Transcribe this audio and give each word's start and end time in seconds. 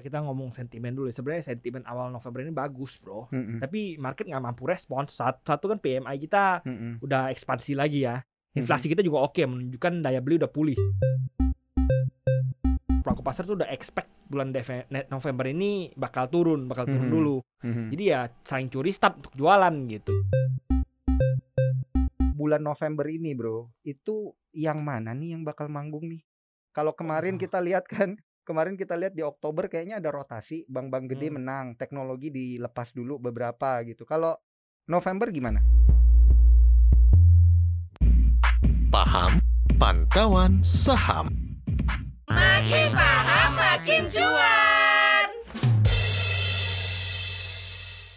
Ya 0.00 0.08
kita 0.08 0.24
ngomong 0.24 0.56
sentimen 0.56 0.96
dulu. 0.96 1.12
Sebenarnya 1.12 1.44
sentimen 1.44 1.84
awal 1.84 2.08
November 2.08 2.40
ini 2.40 2.56
bagus, 2.56 2.96
Bro. 2.96 3.28
Mm-mm. 3.28 3.60
Tapi 3.60 4.00
market 4.00 4.24
nggak 4.24 4.40
mampu 4.40 4.64
respons. 4.64 5.12
Satu, 5.12 5.44
satu 5.44 5.68
kan 5.68 5.76
PMI 5.76 6.16
kita 6.16 6.64
Mm-mm. 6.64 7.04
udah 7.04 7.28
ekspansi 7.28 7.76
lagi 7.76 8.08
ya. 8.08 8.24
Inflasi 8.50 8.88
kita 8.88 9.04
juga 9.04 9.20
oke, 9.22 9.44
menunjukkan 9.44 10.00
daya 10.00 10.24
beli 10.24 10.40
udah 10.40 10.48
pulih. 10.48 10.80
Pelaku 13.00 13.20
pasar 13.20 13.44
tuh 13.44 13.60
udah 13.60 13.68
expect 13.68 14.08
bulan 14.24 14.50
Deve- 14.50 14.88
November 15.06 15.44
ini 15.46 15.92
bakal 15.92 16.32
turun, 16.32 16.64
bakal 16.64 16.88
turun 16.88 17.04
Mhm. 17.04 17.12
dulu. 17.12 17.36
Mhm. 17.60 17.84
Jadi 17.92 18.04
ya 18.06 18.20
saling 18.40 18.72
curi 18.72 18.90
start 18.90 19.20
untuk 19.20 19.36
jualan 19.36 19.74
gitu. 19.86 20.16
bulan 22.32 22.64
November 22.64 23.04
ini 23.04 23.36
bro 23.36 23.68
itu 23.84 24.32
yang 24.50 24.80
mana 24.80 25.12
nih 25.12 25.36
yang 25.36 25.44
bakal 25.44 25.68
manggung 25.68 26.08
nih 26.08 26.24
kalau 26.72 26.96
kemarin 26.96 27.36
Oh. 27.36 27.38
kita 27.38 27.60
lihat 27.60 27.84
kan 27.84 28.16
kemarin 28.44 28.74
kita 28.76 28.96
lihat 28.96 29.14
di 29.14 29.22
Oktober 29.22 29.68
kayaknya 29.68 30.00
ada 30.00 30.10
rotasi 30.10 30.64
bank-bank 30.66 31.12
gede 31.12 31.28
Hmm. 31.28 31.36
menang 31.40 31.66
teknologi 31.76 32.28
dilepas 32.32 32.92
dulu 32.92 33.20
beberapa 33.20 33.80
gitu 33.84 34.04
kalau 34.08 34.36
November 34.88 35.30
gimana 35.30 35.60
Paham 38.90 39.38
Pantauan 39.78 40.60
Saham. 40.66 41.30
Makin 42.26 42.90
paham 42.90 43.50
makin 43.54 44.02
cuan. 44.10 44.59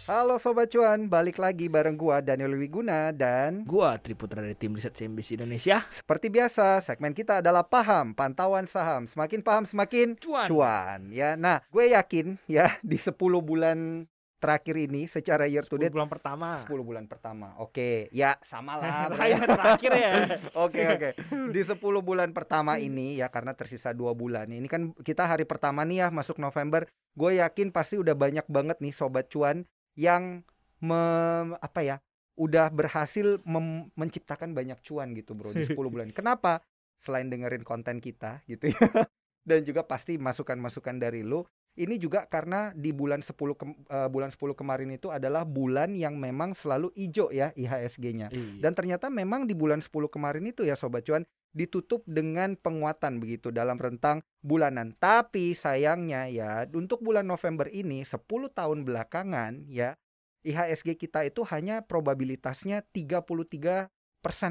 Halo 0.04 0.36
Sobat 0.36 0.68
Cuan, 0.68 1.08
balik 1.08 1.40
lagi 1.40 1.64
bareng 1.64 1.96
gua 1.96 2.20
Daniel 2.20 2.52
Wiguna 2.60 3.08
dan 3.08 3.64
Gua 3.64 3.96
Triputra 3.96 4.44
dari 4.44 4.52
tim 4.52 4.76
riset 4.76 4.92
CNBC 4.92 5.40
Indonesia. 5.40 5.80
seperti 5.88 6.28
biasa 6.28 6.84
segmen 6.84 7.16
kita 7.16 7.40
adalah 7.40 7.64
paham 7.64 8.12
pantauan 8.12 8.68
saham. 8.68 9.08
Semakin 9.08 9.40
paham 9.40 9.64
semakin 9.64 10.12
Cuan. 10.20 10.44
cuan 10.44 11.08
ya. 11.08 11.40
Nah, 11.40 11.64
gue 11.72 11.96
yakin 11.96 12.36
ya 12.44 12.76
di 12.84 13.00
10 13.00 13.16
bulan 13.16 14.04
terakhir 14.44 14.76
ini 14.76 15.08
secara 15.08 15.48
year 15.48 15.64
to 15.64 15.80
10 15.80 15.88
date 15.88 15.96
bulan 15.96 16.12
pertama. 16.12 16.60
10 16.60 16.68
bulan 16.84 17.04
pertama. 17.08 17.56
Oke, 17.56 18.12
ya 18.12 18.36
sama 18.44 18.76
lah. 18.76 19.08
Lain 19.16 19.40
terakhir 19.40 19.92
ya. 19.96 20.12
Oke 20.68 20.84
oke. 20.84 21.10
Di 21.48 21.64
10 21.64 21.80
bulan 21.80 22.28
pertama 22.36 22.76
ini 22.76 23.16
ya 23.16 23.32
karena 23.32 23.56
tersisa 23.56 23.96
dua 23.96 24.12
bulan. 24.12 24.52
Ini 24.52 24.68
kan 24.68 24.92
kita 25.00 25.24
hari 25.24 25.48
pertama 25.48 25.80
nih 25.88 26.04
ya 26.04 26.06
masuk 26.12 26.36
November. 26.36 26.84
Gue 27.16 27.40
yakin 27.40 27.72
pasti 27.72 27.96
udah 27.96 28.12
banyak 28.12 28.44
banget 28.52 28.84
nih 28.84 28.92
sobat 28.92 29.32
cuan 29.32 29.64
yang 29.94 30.42
mem- 30.80 31.56
apa 31.58 31.82
ya? 31.82 31.96
udah 32.34 32.66
berhasil 32.66 33.38
mem- 33.46 33.94
menciptakan 33.94 34.58
banyak 34.58 34.82
cuan 34.82 35.14
gitu, 35.14 35.38
Bro, 35.38 35.54
di 35.54 35.62
10 35.62 35.70
bulan. 35.94 36.10
Kenapa? 36.10 36.58
Selain 36.98 37.30
dengerin 37.30 37.62
konten 37.62 38.02
kita 38.02 38.42
gitu 38.50 38.74
ya. 38.74 38.78
Dan 39.48 39.62
juga 39.62 39.86
pasti 39.86 40.18
masukan-masukan 40.18 40.98
dari 40.98 41.22
lu. 41.22 41.46
Ini 41.74 41.98
juga 41.98 42.26
karena 42.30 42.70
di 42.74 42.94
bulan 42.94 43.22
10 43.22 43.34
kem- 43.54 43.78
eh, 43.86 44.08
bulan 44.10 44.30
10 44.30 44.54
kemarin 44.54 44.90
itu 44.94 45.10
adalah 45.10 45.42
bulan 45.46 45.94
yang 45.94 46.18
memang 46.18 46.54
selalu 46.54 46.90
hijau 46.94 47.30
ya 47.34 47.50
IHSG-nya. 47.54 48.30
Iya. 48.30 48.62
Dan 48.62 48.72
ternyata 48.78 49.10
memang 49.10 49.46
di 49.46 49.54
bulan 49.58 49.82
10 49.82 50.10
kemarin 50.10 50.42
itu 50.46 50.62
ya 50.66 50.74
Sobat 50.78 51.02
Cuan 51.06 51.26
ditutup 51.54 52.02
dengan 52.04 52.52
penguatan 52.54 53.16
begitu 53.16 53.48
dalam 53.48 53.78
rentang 53.78 54.20
bulanan. 54.42 54.92
Tapi 54.92 55.54
sayangnya 55.54 56.26
ya 56.26 56.50
untuk 56.68 57.00
bulan 57.00 57.24
November 57.24 57.70
ini 57.70 58.02
10 58.02 58.18
tahun 58.50 58.82
belakangan 58.82 59.70
ya 59.70 59.94
IHSG 60.42 60.98
kita 60.98 61.24
itu 61.24 61.40
hanya 61.46 61.80
probabilitasnya 61.80 62.84
33% 62.84 63.88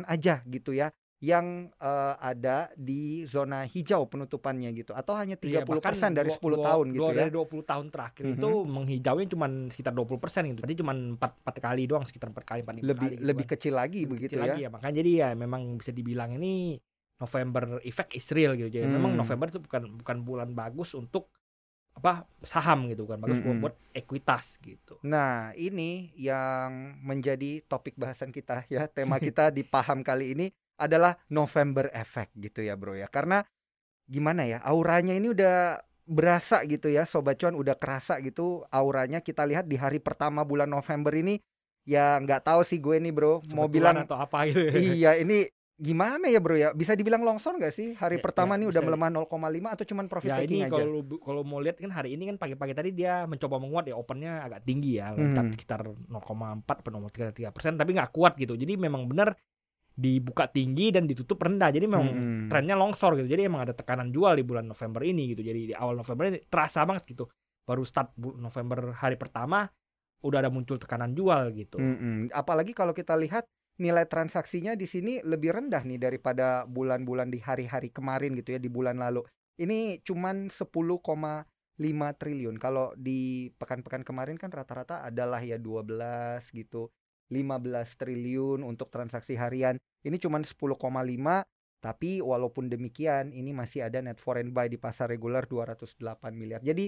aja 0.05 0.41
gitu 0.43 0.73
ya 0.73 0.89
yang 1.19 1.71
eh, 1.79 2.15
ada 2.19 2.67
di 2.75 3.23
zona 3.23 3.63
hijau 3.63 4.03
penutupannya 4.05 4.75
gitu 4.75 4.91
atau 4.91 5.15
hanya 5.15 5.39
30% 5.39 5.55
Iya, 5.55 5.63
bahkan 5.63 6.11
dari 6.11 6.27
dua- 6.27 6.35
10 6.35 6.57
dua- 6.59 6.67
tahun 6.67 6.85
gitu 6.89 6.99
dua 6.99 7.07
ya. 7.07 7.19
Dari 7.23 7.31
20 7.31 7.63
tahun 7.63 7.85
terakhir 7.87 8.23
Mhm. 8.25 8.33
itu 8.35 8.49
menghijaunya 8.67 9.27
cuma 9.31 9.47
sekitar 9.71 9.93
20% 9.93 10.43
gitu. 10.51 10.59
Berarti 10.59 10.75
cuma 10.75 10.91
4, 10.91 11.31
4 11.39 11.55
kali 11.61 11.83
doang, 11.87 12.03
sekitar 12.03 12.27
4 12.27 12.43
kali, 12.43 12.59
4 12.59 12.75
Lebih 12.75 12.91
kali 12.99 13.15
gitu 13.15 13.23
lebih 13.23 13.45
kan. 13.47 13.51
kecil 13.55 13.73
lagi 13.73 13.99
Lebih 13.99 14.11
begitu 14.11 14.27
kecil 14.27 14.41
ya. 14.41 14.45
lagi 14.51 14.59
ya. 14.59 14.69
Makanya 14.69 14.95
jadi 14.99 15.11
ya 15.15 15.29
memang 15.33 15.61
bisa 15.77 15.91
dibilang 15.91 16.29
ini 16.33 16.75
November 17.23 17.79
effect 17.87 18.11
is 18.11 18.27
real 18.35 18.59
gitu. 18.59 18.67
Jadi 18.67 18.83
memang 18.85 19.15
Hmm. 19.15 19.23
November 19.23 19.47
itu 19.47 19.63
bukan 19.63 19.95
bukan 20.03 20.17
bulan 20.27 20.49
bagus 20.51 20.91
untuk 20.93 21.31
apa 21.93 22.25
saham 22.43 22.89
gitu 22.91 23.05
kan. 23.07 23.21
Bagus 23.21 23.39
buat, 23.39 23.47
Mm-mm. 23.53 23.63
buat 23.63 23.75
ekuitas 23.95 24.57
gitu. 24.59 24.99
Nah, 25.07 25.55
ini 25.55 26.11
yang 26.19 26.99
menjadi 26.99 27.63
topik 27.63 27.95
bahasan 27.95 28.33
kita 28.33 28.65
ya. 28.67 28.89
Tema 28.91 29.21
kita 29.21 29.53
di 29.53 29.63
paham 29.73 30.03
kali 30.03 30.35
ini 30.35 30.45
adalah 30.75 31.15
November 31.29 31.87
Effect 31.93 32.33
gitu 32.35 32.65
ya, 32.65 32.73
Bro 32.73 32.97
ya. 32.97 33.07
Karena 33.07 33.45
gimana 34.09 34.43
ya? 34.43 34.59
Auranya 34.65 35.13
ini 35.15 35.31
udah 35.31 35.79
berasa 36.03 36.65
gitu 36.67 36.91
ya, 36.91 37.07
Sobat 37.07 37.39
Cuan 37.39 37.55
udah 37.55 37.77
kerasa 37.77 38.19
gitu 38.19 38.65
auranya. 38.73 39.21
Kita 39.21 39.45
lihat 39.47 39.69
di 39.69 39.77
hari 39.79 40.01
pertama 40.01 40.43
bulan 40.43 40.67
November 40.67 41.13
ini 41.15 41.39
ya 41.85 42.17
nggak 42.19 42.47
tahu 42.49 42.65
sih 42.65 42.81
gue 42.81 42.97
nih, 42.99 43.13
Bro. 43.13 43.45
Mau 43.53 43.69
bilang 43.69 44.01
atau 44.01 44.17
apa 44.17 44.49
gitu. 44.49 44.75
iya, 44.75 45.13
ini 45.15 45.45
gimana 45.77 46.29
ya, 46.29 46.37
Bro 46.37 46.55
ya? 46.55 46.69
Bisa 46.71 46.93
dibilang 46.93 47.25
longsor 47.25 47.57
nggak 47.57 47.73
sih? 47.73 47.97
Hari 47.97 48.17
Ya, 48.17 48.23
pertama 48.23 48.55
ya, 48.55 48.63
nih 48.63 48.67
udah 48.69 48.81
melemah 48.85 49.09
0,5 49.09 49.73
atau 49.73 49.85
cuman 49.85 50.05
profit 50.05 50.29
Ya 50.29 50.37
taking 50.39 50.61
ini 50.61 50.67
aja? 50.69 50.83
kalau 51.19 51.41
mau 51.41 51.59
lihat 51.59 51.81
kan 51.81 51.91
hari 51.91 52.13
ini 52.13 52.29
kan 52.29 52.37
pagi-pagi 52.37 52.73
tadi 52.73 52.89
dia 52.93 53.25
mencoba 53.25 53.57
menguat 53.57 53.89
ya 53.89 53.95
opennya 53.97 54.45
agak 54.45 54.63
tinggi 54.63 55.01
ya 55.01 55.11
Hmm. 55.11 55.33
sekitar 55.53 55.83
0,4 56.07 56.85
atau 56.85 56.91
0,3 56.93 57.49
persen 57.49 57.73
tapi 57.75 57.97
nggak 57.97 58.13
kuat 58.13 58.37
gitu 58.37 58.53
jadi 58.53 58.77
memang 58.77 59.09
benar 59.09 59.33
dibuka 59.93 60.49
tinggi 60.49 60.89
dan 60.89 61.05
ditutup 61.05 61.37
rendah 61.37 61.69
jadi 61.69 61.85
memang 61.85 62.05
Hmm. 62.09 62.47
trennya 62.49 62.73
longsor 62.73 63.13
gitu 63.21 63.29
jadi 63.29 63.45
emang 63.45 63.69
ada 63.69 63.73
tekanan 63.77 64.09
jual 64.09 64.33
di 64.33 64.41
bulan 64.41 64.65
November 64.65 65.05
ini 65.05 65.33
gitu 65.37 65.45
jadi 65.45 65.59
di 65.69 65.73
awal 65.77 65.97
November 66.01 66.33
ini 66.33 66.41
terasa 66.49 66.81
banget 66.81 67.05
gitu 67.13 67.29
baru 67.63 67.85
start 67.85 68.17
November 68.17 68.93
hari 68.97 69.15
pertama 69.21 69.69
udah 70.25 70.37
ada 70.41 70.49
muncul 70.49 70.81
tekanan 70.81 71.13
jual 71.13 71.53
gitu 71.53 71.77
Mm-mm. 71.77 72.33
Apalagi 72.33 72.73
kalau 72.73 72.95
kita 72.95 73.13
lihat 73.19 73.45
nilai 73.81 74.05
transaksinya 74.05 74.77
di 74.77 74.85
sini 74.85 75.23
lebih 75.25 75.55
rendah 75.55 75.81
nih 75.81 75.97
daripada 75.97 76.67
bulan-bulan 76.69 77.33
di 77.33 77.41
hari-hari 77.41 77.89
kemarin 77.89 78.37
gitu 78.37 78.53
ya 78.57 78.59
di 78.61 78.69
bulan 78.69 79.01
lalu. 79.01 79.25
Ini 79.57 80.01
cuman 80.05 80.49
10,5 80.49 81.45
triliun. 82.19 82.55
Kalau 82.61 82.93
di 82.97 83.49
pekan-pekan 83.57 84.05
kemarin 84.05 84.37
kan 84.37 84.53
rata-rata 84.53 85.01
adalah 85.01 85.41
ya 85.41 85.57
12 85.57 86.53
gitu. 86.53 86.93
15 87.33 87.97
triliun 87.97 88.61
untuk 88.61 88.93
transaksi 88.93 89.33
harian. 89.33 89.79
Ini 90.05 90.21
cuman 90.21 90.45
10,5 90.45 90.77
tapi 91.83 92.23
walaupun 92.23 92.71
demikian 92.71 93.35
ini 93.35 93.51
masih 93.51 93.83
ada 93.83 93.99
net 93.99 94.15
foreign 94.23 94.55
buy 94.55 94.71
di 94.71 94.79
pasar 94.79 95.11
reguler 95.11 95.43
208 95.43 95.99
miliar. 96.31 96.63
Jadi 96.63 96.87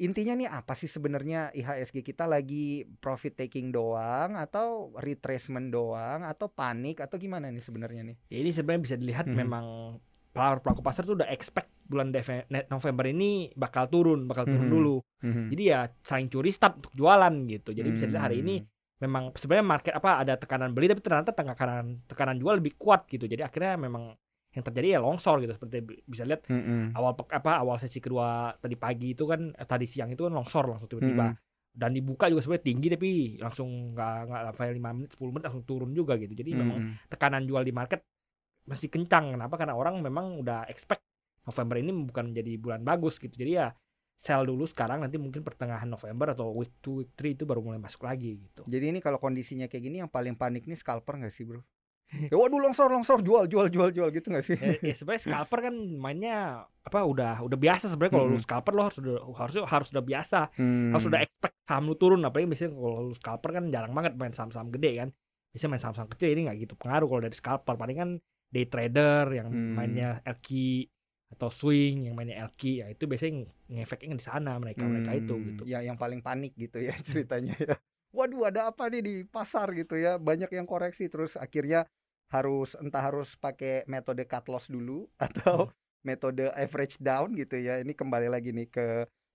intinya 0.00 0.32
nih 0.32 0.48
apa 0.48 0.72
sih 0.72 0.88
sebenarnya 0.88 1.52
IHSG 1.52 2.00
kita 2.00 2.24
lagi 2.24 2.88
profit 2.98 3.36
taking 3.36 3.68
doang 3.68 4.32
atau 4.32 4.96
retracement 4.96 5.68
doang 5.68 6.24
atau 6.24 6.48
panik 6.48 7.04
atau 7.04 7.20
gimana 7.20 7.52
nih 7.52 7.60
sebenarnya 7.60 8.02
nih? 8.08 8.16
Ya, 8.32 8.38
ini 8.40 8.50
sebenarnya 8.50 8.82
bisa 8.82 8.96
dilihat 8.96 9.28
Mhm. 9.28 9.36
memang 9.36 9.66
pelaku 10.32 10.58
pelaku 10.64 10.80
pasar 10.80 11.04
tuh 11.04 11.20
udah 11.20 11.28
expect 11.28 11.68
bulan 11.84 12.08
Deve- 12.08 12.46
November 12.70 13.04
ini 13.04 13.50
bakal 13.52 13.90
turun 13.90 14.24
bakal 14.24 14.48
turun 14.48 14.66
Mhm. 14.66 14.72
dulu 14.72 14.96
Jadi 15.52 15.62
ya 15.68 15.84
saling 16.00 16.32
curi 16.32 16.48
start 16.48 16.80
untuk 16.80 16.94
jualan 16.96 17.34
gitu. 17.44 17.76
Jadi 17.76 17.88
bisa 17.92 18.08
dilihat 18.08 18.24
hari 18.24 18.40
ini 18.40 18.56
Hmm. 18.56 18.68
memang 19.04 19.24
sebenarnya 19.36 19.66
market 19.66 19.92
apa 19.92 20.16
ada 20.16 20.40
tekanan 20.40 20.72
beli 20.72 20.88
tapi 20.88 21.04
ternyata 21.04 21.36
tekanan 21.36 22.00
tekanan 22.08 22.40
jual 22.40 22.56
lebih 22.56 22.78
kuat 22.80 23.04
gitu. 23.04 23.28
Jadi 23.28 23.44
akhirnya 23.44 23.76
memang 23.76 24.16
yang 24.50 24.64
terjadi 24.66 24.86
ya 24.96 25.00
longsor 25.04 25.38
gitu 25.42 25.52
seperti 25.54 25.76
bi- 25.86 26.02
bisa 26.02 26.26
lihat 26.26 26.42
Mm-mm. 26.50 26.90
awal 26.98 27.14
pek- 27.14 27.34
apa 27.38 27.62
awal 27.62 27.76
sesi 27.78 28.02
kedua 28.02 28.50
tadi 28.58 28.74
pagi 28.74 29.14
itu 29.14 29.22
kan 29.30 29.54
eh, 29.54 29.66
tadi 29.68 29.86
siang 29.86 30.10
itu 30.10 30.26
kan 30.26 30.34
longsor 30.34 30.64
langsung 30.66 30.90
tiba-tiba 30.90 31.30
Mm-mm. 31.30 31.38
dan 31.70 31.90
dibuka 31.94 32.26
juga 32.26 32.42
sebenarnya 32.42 32.66
tinggi 32.66 32.88
tapi 32.90 33.08
langsung 33.38 33.94
nggak 33.94 34.14
nggak 34.26 34.42
sampai 34.50 34.66
5 34.74 34.90
menit 34.90 35.10
10 35.14 35.30
menit 35.30 35.44
langsung 35.46 35.62
turun 35.62 35.90
juga 35.94 36.18
gitu. 36.18 36.34
Jadi 36.34 36.50
memang 36.58 36.78
Mm-mm. 36.82 37.06
tekanan 37.06 37.46
jual 37.46 37.62
di 37.62 37.70
market 37.70 38.02
masih 38.66 38.88
kencang. 38.90 39.34
Kenapa? 39.38 39.54
Karena 39.54 39.74
orang 39.78 40.02
memang 40.02 40.42
udah 40.42 40.66
expect 40.66 41.02
November 41.46 41.76
ini 41.78 41.90
bukan 42.10 42.34
jadi 42.34 42.52
bulan 42.58 42.82
bagus 42.82 43.18
gitu. 43.22 43.32
Jadi 43.34 43.52
ya 43.54 43.70
sell 44.20 44.44
dulu 44.44 44.68
sekarang 44.68 45.00
nanti 45.00 45.16
mungkin 45.16 45.40
pertengahan 45.46 45.88
November 45.88 46.34
atau 46.36 46.52
week 46.58 46.74
2 46.84 47.06
week 47.06 47.10
3 47.16 47.30
itu 47.38 47.44
baru 47.48 47.62
mulai 47.64 47.80
masuk 47.80 48.02
lagi 48.04 48.36
gitu. 48.44 48.62
Jadi 48.68 48.84
ini 48.92 48.98
kalau 49.00 49.16
kondisinya 49.22 49.66
kayak 49.70 49.82
gini 49.86 49.96
yang 50.02 50.10
paling 50.12 50.34
panik 50.36 50.66
nih 50.68 50.76
scalper 50.76 51.16
nggak 51.22 51.32
sih 51.32 51.46
bro? 51.48 51.62
Ya 52.10 52.34
waduh 52.34 52.58
longsor 52.58 52.90
longsor 52.90 53.22
jual 53.22 53.46
jual 53.46 53.70
jual 53.70 53.88
jual 53.90 54.08
gitu 54.10 54.26
nggak 54.28 54.42
sih? 54.42 54.58
ya, 54.58 54.74
ya 54.82 54.94
sebenarnya 54.98 55.22
scalper 55.22 55.58
kan 55.62 55.74
mainnya 55.94 56.36
apa 56.80 57.06
udah 57.06 57.38
udah 57.40 57.54
biasa 57.54 57.86
sebenarnya 57.86 58.12
kalau 58.12 58.26
lu 58.26 58.34
Mm-mm. 58.34 58.44
scalper 58.44 58.72
lo 58.74 58.82
harus 58.82 58.98
udah 58.98 59.16
harus 59.38 59.54
harus 59.62 59.88
udah 59.94 60.04
biasa 60.04 60.38
Hmm. 60.58 60.90
harus 60.90 61.06
udah 61.06 61.20
expect 61.22 61.54
saham 61.64 61.86
lu 61.86 61.94
turun 61.94 62.18
apalagi 62.20 62.50
biasanya 62.50 62.72
kalau 62.74 62.98
lu 63.06 63.14
scalper 63.14 63.50
kan 63.52 63.64
jarang 63.70 63.92
banget 63.92 64.12
main 64.16 64.34
saham-saham 64.34 64.68
gede 64.68 64.90
kan 64.98 65.08
biasanya 65.50 65.70
main 65.70 65.82
saham-saham 65.82 66.10
kecil 66.10 66.28
ini 66.30 66.40
nggak 66.46 66.58
gitu 66.60 66.74
pengaruh 66.74 67.06
kalau 67.06 67.22
dari 67.22 67.36
scalper 67.36 67.74
paling 67.74 67.96
kan 67.96 68.10
day 68.48 68.66
trader 68.66 69.24
yang 69.30 69.48
Hmm. 69.50 69.74
mainnya 69.78 70.08
LQ 70.26 70.48
atau 71.30 71.46
swing 71.46 72.10
yang 72.10 72.18
mainnya 72.18 72.42
LQ 72.42 72.60
ya 72.82 72.86
itu 72.90 73.06
biasanya 73.06 73.46
ngefeknya 73.70 74.18
di 74.18 74.24
sana 74.26 74.58
mereka 74.58 74.82
mereka 74.82 75.14
itu 75.14 75.30
Hmm, 75.30 75.46
gitu 75.54 75.62
Ya 75.62 75.78
yang 75.78 75.94
paling 75.94 76.26
panik 76.26 76.58
gitu 76.58 76.82
ya 76.82 76.98
ceritanya 77.06 77.54
ya. 77.54 77.78
Waduh 78.10 78.50
ada 78.50 78.70
apa 78.70 78.90
nih 78.90 79.02
di 79.02 79.14
pasar 79.22 79.70
gitu 79.74 79.94
ya 79.94 80.18
banyak 80.18 80.50
yang 80.50 80.66
koreksi 80.66 81.06
terus 81.06 81.38
akhirnya 81.38 81.86
harus 82.30 82.78
entah 82.78 83.02
harus 83.02 83.34
pakai 83.38 83.86
metode 83.90 84.22
cut 84.26 84.46
loss 84.50 84.66
dulu 84.70 85.06
atau 85.26 85.70
metode 86.02 86.48
average 86.54 86.96
down 86.98 87.34
gitu 87.36 87.58
ya. 87.60 87.82
Ini 87.82 87.92
kembali 87.92 88.28
lagi 88.30 88.54
nih 88.54 88.68
ke 88.70 88.86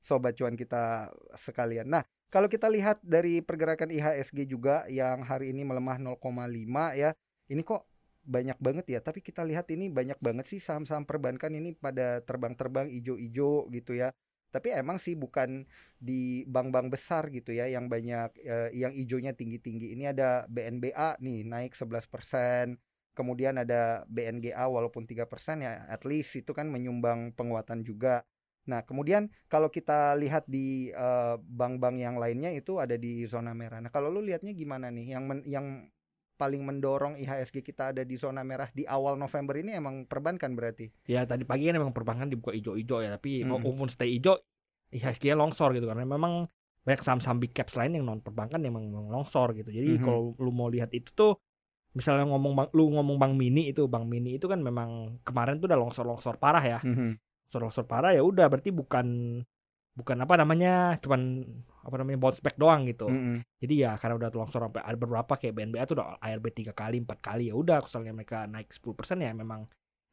sobat 0.01 0.37
cuan 0.37 0.57
kita 0.57 1.09
sekalian. 1.37 1.89
Nah, 1.89 2.03
kalau 2.29 2.49
kita 2.49 2.67
lihat 2.69 3.01
dari 3.05 3.41
pergerakan 3.41 3.93
IHSG 3.93 4.49
juga 4.49 4.85
yang 4.89 5.23
hari 5.23 5.53
ini 5.53 5.63
melemah 5.65 5.97
0,5 6.01 6.19
ya. 6.97 7.13
Ini 7.45 7.61
kok 7.61 7.85
banyak 8.25 8.57
banget 8.57 8.85
ya, 8.89 8.99
tapi 9.05 9.21
kita 9.21 9.45
lihat 9.45 9.69
ini 9.69 9.85
banyak 9.93 10.17
banget 10.17 10.49
sih 10.49 10.57
saham-saham 10.57 11.05
perbankan 11.05 11.53
ini 11.53 11.77
pada 11.77 12.25
terbang-terbang 12.25 12.89
ijo-ijo 12.89 13.69
gitu 13.69 13.93
ya. 13.93 14.09
Tapi 14.55 14.67
emang 14.71 14.97
sih 15.03 15.13
bukan 15.19 15.67
di 15.99 16.47
bank-bank 16.47 16.87
besar 16.95 17.27
gitu 17.35 17.51
ya 17.51 17.65
yang 17.67 17.85
banyak 17.91 18.29
eh, 18.39 18.69
yang 18.71 18.93
ijonya 18.95 19.35
tinggi-tinggi. 19.35 19.91
Ini 19.95 20.15
ada 20.15 20.47
BNBA 20.47 21.19
nih 21.19 21.43
naik 21.43 21.75
11%. 21.75 22.79
Kemudian 23.15 23.55
ada 23.59 24.03
BNGA 24.11 24.65
walaupun 24.67 25.03
3% 25.07 25.63
ya 25.63 25.87
at 25.87 26.03
least 26.03 26.35
itu 26.39 26.51
kan 26.51 26.67
menyumbang 26.67 27.31
penguatan 27.35 27.83
juga. 27.83 28.23
Nah, 28.65 28.81
kemudian 28.81 29.29
kalau 29.45 29.69
kita 29.69 30.17
lihat 30.17 30.43
di 30.49 30.89
eh, 30.89 31.35
bank-bank 31.39 31.95
yang 32.01 32.15
lainnya 32.17 32.49
itu 32.55 32.81
ada 32.81 32.97
di 32.97 33.23
zona 33.29 33.53
merah. 33.53 33.79
Nah, 33.83 33.91
kalau 33.93 34.09
lu 34.09 34.19
lihatnya 34.25 34.51
gimana 34.57 34.89
nih? 34.89 35.15
Yang 35.15 35.23
men- 35.29 35.47
yang 35.47 35.67
paling 36.35 36.61
mendorong 36.61 37.15
IHSG 37.15 37.63
kita 37.63 37.95
ada 37.95 38.03
di 38.03 38.19
zona 38.19 38.43
merah 38.43 38.67
di 38.69 38.83
awal 38.83 39.15
November 39.15 39.55
ini 39.55 39.71
emang 39.73 40.03
perbankan 40.03 40.51
berarti. 40.53 40.91
Ya 41.07 41.23
tadi 41.23 41.47
pagi 41.47 41.65
kan 41.65 41.79
memang 41.79 41.95
perbankan 41.95 42.27
dibuka 42.27 42.51
ijo-ijo 42.51 42.99
ya, 42.99 43.15
tapi 43.15 43.41
Mm. 43.41 43.51
walaupun 43.51 43.87
stay 43.87 44.19
ijo, 44.19 44.43
IHSG-nya 44.91 45.35
longsor 45.35 45.71
gitu 45.73 45.87
karena 45.87 46.03
memang 46.03 46.47
banyak 46.85 47.01
saham-saham 47.01 47.41
big 47.41 47.55
caps 47.55 47.73
lain 47.73 47.97
yang 47.97 48.05
non 48.05 48.21
perbankan 48.21 48.61
yang 48.61 48.77
memang 48.77 49.09
longsor 49.09 49.57
gitu. 49.57 49.73
Jadi 49.73 49.97
Mhm. 49.97 50.03
kalau 50.05 50.37
lu 50.37 50.51
mau 50.53 50.69
lihat 50.69 50.93
itu 50.93 51.09
tuh 51.11 51.41
misalnya 51.95 52.27
ngomong 52.27 52.53
bang, 52.53 52.67
lu 52.75 52.91
ngomong 52.91 53.17
Bank 53.17 53.33
Mini 53.39 53.71
itu, 53.71 53.87
Bank 53.87 54.05
Mini 54.05 54.35
itu 54.35 54.45
kan 54.51 54.59
memang 54.59 55.17
kemarin 55.23 55.57
tuh 55.57 55.71
udah 55.71 55.79
longsor-longsor 55.79 56.37
parah 56.37 56.61
ya. 56.61 56.79
Mhm. 56.83 57.17
Longsor-longsor 57.49 57.87
parah 57.87 58.11
ya 58.11 58.21
udah 58.21 58.51
berarti 58.51 58.69
bukan 58.75 59.07
bukan 59.95 60.19
apa 60.19 60.35
namanya 60.35 60.99
cuman 60.99 61.47
apa 61.87 61.95
namanya 62.03 62.19
bounce 62.19 62.43
back 62.43 62.59
doang 62.59 62.83
gitu. 62.83 63.07
Mhm. 63.07 63.47
Jadi 63.63 63.73
ya 63.87 63.95
karena 63.95 64.19
udah 64.19 64.29
longsor 64.35 64.67
sampai 64.67 64.83
ada 64.83 64.97
beberapa 64.99 65.39
kayak 65.39 65.55
BNBA 65.55 65.83
tuh 65.87 65.95
udah 65.97 66.19
ARB 66.19 66.45
tiga 66.51 66.75
kali, 66.75 66.99
empat 66.99 67.23
kali 67.23 67.47
ya 67.47 67.55
udah 67.55 67.79
misalnya 67.79 68.11
mereka 68.11 68.43
naik 68.45 68.75
10% 68.75 69.23
ya 69.23 69.31
memang 69.31 69.63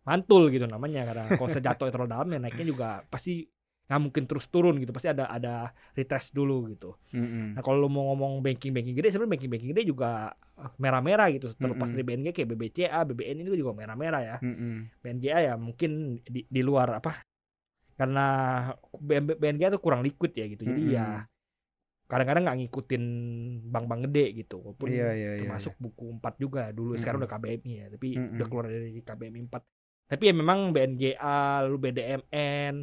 mantul 0.07 0.51
gitu 0.55 0.71
namanya 0.71 1.03
karena 1.07 1.25
kalau 1.35 1.51
sejatuh 1.59 1.91
terlalu 1.91 2.11
dalam 2.15 2.29
ya 2.31 2.39
naiknya 2.39 2.67
juga 2.67 2.89
pasti 3.11 3.47
nggak 3.83 4.01
mungkin 4.01 4.25
terus 4.31 4.47
turun 4.47 4.79
gitu 4.79 4.95
pasti 4.95 5.11
ada 5.11 5.27
ada 5.27 5.75
retest 5.99 6.31
dulu 6.31 6.71
gitu. 6.71 6.95
Mhm. 7.11 7.59
Nah 7.59 7.63
kalau 7.67 7.83
lu 7.83 7.91
mau 7.91 8.15
ngomong 8.15 8.39
banking 8.39 8.71
banking 8.71 8.95
gede 8.95 9.11
sebenarnya 9.11 9.35
banking 9.35 9.51
banking 9.51 9.71
gede 9.75 9.83
juga 9.91 10.31
eh, 10.63 10.71
merah-merah 10.79 11.27
gitu 11.35 11.51
terlepas 11.59 11.91
Mm-mm. 11.91 11.99
dari 11.99 12.05
BNG 12.07 12.27
kayak 12.31 12.49
BBCA, 12.55 13.01
BBN 13.11 13.43
itu 13.43 13.59
juga 13.59 13.75
merah-merah 13.75 14.23
ya. 14.23 14.37
Mhm. 14.39 15.03
BNGA 15.03 15.39
ya 15.51 15.55
mungkin 15.59 16.23
di, 16.23 16.47
di 16.47 16.63
luar 16.63 17.03
apa 17.03 17.27
karena 17.95 18.27
BN- 18.95 19.37
BNGA 19.37 19.69
tuh 19.71 19.79
kurang 19.79 20.01
liquid 20.01 20.33
ya 20.33 20.47
gitu. 20.47 20.65
Jadi 20.65 20.83
Mm-mm. 20.83 20.95
ya 20.95 21.07
kadang-kadang 22.05 22.45
nggak 22.45 22.59
ngikutin 22.59 23.05
bank-bank 23.67 24.01
gede 24.05 24.27
gitu 24.37 24.61
walaupun 24.61 24.85
Iya, 24.87 25.11
iya, 25.11 25.31
iya, 25.33 25.41
termasuk 25.41 25.73
buku 25.77 26.13
4 26.15 26.37
juga 26.37 26.69
dulu 26.69 26.93
sekarang 26.95 27.19
Mm-mm. 27.19 27.25
udah 27.25 27.41
KBMI 27.41 27.73
ya 27.75 27.87
tapi 27.89 28.09
Mm-mm. 28.13 28.35
udah 28.37 28.47
keluar 28.47 28.67
dari 28.67 29.01
KBMI 29.01 29.41
4 29.49 29.65
tapi 30.07 30.23
ya 30.23 30.35
memang 30.35 30.59
BNGA 30.71 31.37
lalu 31.63 31.77
BDMN 31.81 32.75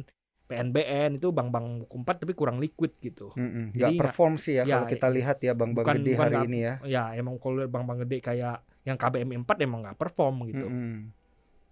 PNBN 0.44 1.10
itu 1.14 1.30
bank-bank 1.30 1.66
buku 1.80 1.94
4 2.02 2.10
tapi 2.18 2.32
kurang 2.34 2.58
liquid 2.58 2.98
gitu 2.98 3.30
Mhm. 3.30 3.70
Jadi 3.70 3.70
Nggak 3.70 3.86
nggak- 3.88 4.02
perform 4.02 4.34
sih 4.34 4.52
ya, 4.52 4.62
ya, 4.64 4.74
kalau 4.74 4.86
kita 4.88 5.06
iya. 5.06 5.14
lihat 5.14 5.36
ya 5.38 5.52
bank-bank 5.54 5.86
gede 5.88 6.10
bukan 6.10 6.18
hari 6.20 6.34
nggak- 6.34 6.48
ini 6.48 6.58
ya. 6.58 6.74
ya 6.84 7.02
emang 7.14 7.34
kalau 7.38 7.62
bank-bank 7.64 7.98
gede 8.02 8.18
kayak 8.20 8.56
yang 8.82 8.96
KBMI 8.96 9.36
4 9.38 9.56
emang 9.60 9.80
nggak 9.84 9.94
perform 9.96 10.42
gitu 10.44 10.66
Mhm. 10.66 10.98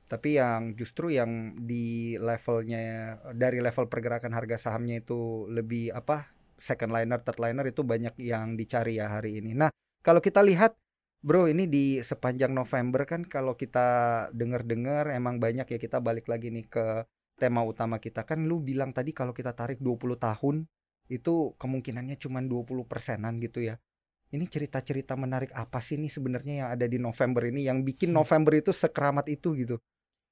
Tapi 0.08 0.40
yang 0.40 0.72
justru 0.72 1.12
yang 1.12 1.52
di 1.60 2.16
levelnya 2.16 3.14
dari 3.36 3.60
level 3.60 3.92
pergerakan 3.92 4.32
harga 4.32 4.56
sahamnya 4.56 5.04
itu 5.04 5.44
lebih 5.52 5.92
apa 5.92 6.32
second 6.56 6.90
liner, 6.90 7.20
third 7.20 7.38
liner 7.38 7.64
itu 7.68 7.84
banyak 7.84 8.16
yang 8.18 8.56
dicari 8.56 8.98
ya 8.98 9.20
hari 9.20 9.38
ini. 9.44 9.52
Nah, 9.52 9.68
kalau 10.00 10.24
kita 10.24 10.40
lihat 10.40 10.74
Bro, 11.18 11.50
ini 11.50 11.66
di 11.66 11.98
sepanjang 11.98 12.54
November 12.54 13.02
kan 13.02 13.26
kalau 13.26 13.58
kita 13.58 14.30
dengar-dengar 14.30 15.10
emang 15.10 15.42
banyak 15.42 15.66
ya 15.66 15.78
kita 15.82 15.98
balik 15.98 16.30
lagi 16.30 16.54
nih 16.54 16.70
ke 16.70 17.02
tema 17.34 17.66
utama 17.66 17.98
kita 17.98 18.22
kan 18.22 18.46
lu 18.46 18.62
bilang 18.62 18.94
tadi 18.94 19.10
kalau 19.10 19.34
kita 19.34 19.50
tarik 19.50 19.82
20 19.82 20.14
tahun 20.14 20.66
itu 21.10 21.58
kemungkinannya 21.58 22.22
cuma 22.22 22.38
20 22.38 22.86
persenan 22.86 23.42
gitu 23.42 23.66
ya. 23.66 23.82
Ini 24.30 24.44
cerita-cerita 24.46 25.18
menarik 25.18 25.50
apa 25.56 25.82
sih 25.82 25.98
nih 25.98 26.12
sebenarnya 26.12 26.54
yang 26.62 26.68
ada 26.70 26.86
di 26.86 27.02
November 27.02 27.48
ini 27.50 27.66
yang 27.66 27.82
bikin 27.82 28.14
November 28.14 28.54
itu 28.54 28.70
sekeramat 28.70 29.26
itu 29.26 29.58
gitu? 29.58 29.76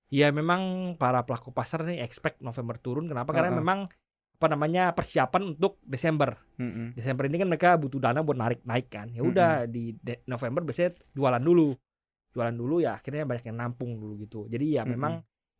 Ya 0.06 0.31
memang 0.31 0.94
para 0.94 1.23
pelaku 1.26 1.50
pasar 1.50 1.82
nih 1.82 2.03
expect 2.03 2.38
November 2.38 2.79
turun. 2.79 3.11
Kenapa? 3.11 3.35
Karena 3.35 3.50
Heeh. 3.50 3.61
memang 3.61 3.79
apa 4.37 4.47
namanya 4.53 4.93
persiapan 4.93 5.56
untuk 5.56 5.81
Desember. 5.81 6.37
Mm-mm. 6.61 6.93
Desember 6.93 7.25
ini 7.25 7.41
kan 7.41 7.49
mereka 7.49 7.70
butuh 7.81 7.97
dana 7.97 8.20
buat 8.20 8.37
narik 8.37 8.61
naik 8.69 8.93
kan. 8.93 9.08
Ya 9.17 9.25
udah 9.25 9.64
di 9.64 9.97
de- 9.97 10.20
November 10.29 10.61
biasanya 10.61 10.93
jualan 11.17 11.41
dulu. 11.41 11.73
Jualan 12.37 12.53
dulu 12.53 12.85
ya 12.85 13.00
akhirnya 13.00 13.25
banyak 13.25 13.49
yang 13.49 13.56
nampung 13.56 13.97
dulu 13.97 14.20
gitu. 14.20 14.44
Jadi 14.47 14.76
ya 14.76 14.85
Mm-mm. 14.85 14.93
memang 14.93 15.12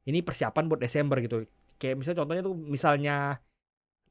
ini 0.07 0.21
persiapan 0.21 0.69
buat 0.69 0.81
Desember 0.85 1.19
gitu. 1.25 1.49
Kayak 1.81 2.05
misalnya 2.05 2.19
contohnya 2.21 2.43
tuh 2.45 2.55
misalnya 2.55 3.17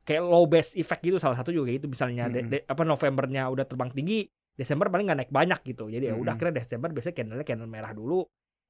kayak 0.06 0.22
low 0.26 0.46
base 0.50 0.74
effect 0.78 1.02
gitu 1.06 1.18
salah 1.22 1.38
satu 1.38 1.54
juga 1.54 1.70
gitu. 1.70 1.86
Misalnya 1.86 2.26
de- 2.28 2.42
Mm-mm. 2.42 2.52
de- 2.52 2.66
apa 2.66 2.82
Novembernya 2.82 3.48
udah 3.54 3.70
terbang 3.70 3.94
tinggi 3.94 4.26
Desember 4.58 4.90
paling 4.90 5.06
nggak 5.06 5.20
naik 5.22 5.32
banyak 5.32 5.62
gitu. 5.62 5.94
Jadi 5.94 6.10
ya 6.10 6.18
udah 6.18 6.34
akhirnya 6.36 6.66
Desember 6.66 6.90
biasanya 6.90 7.16
candlenya 7.22 7.46
candle 7.46 7.70
merah 7.70 7.94
dulu 7.94 8.26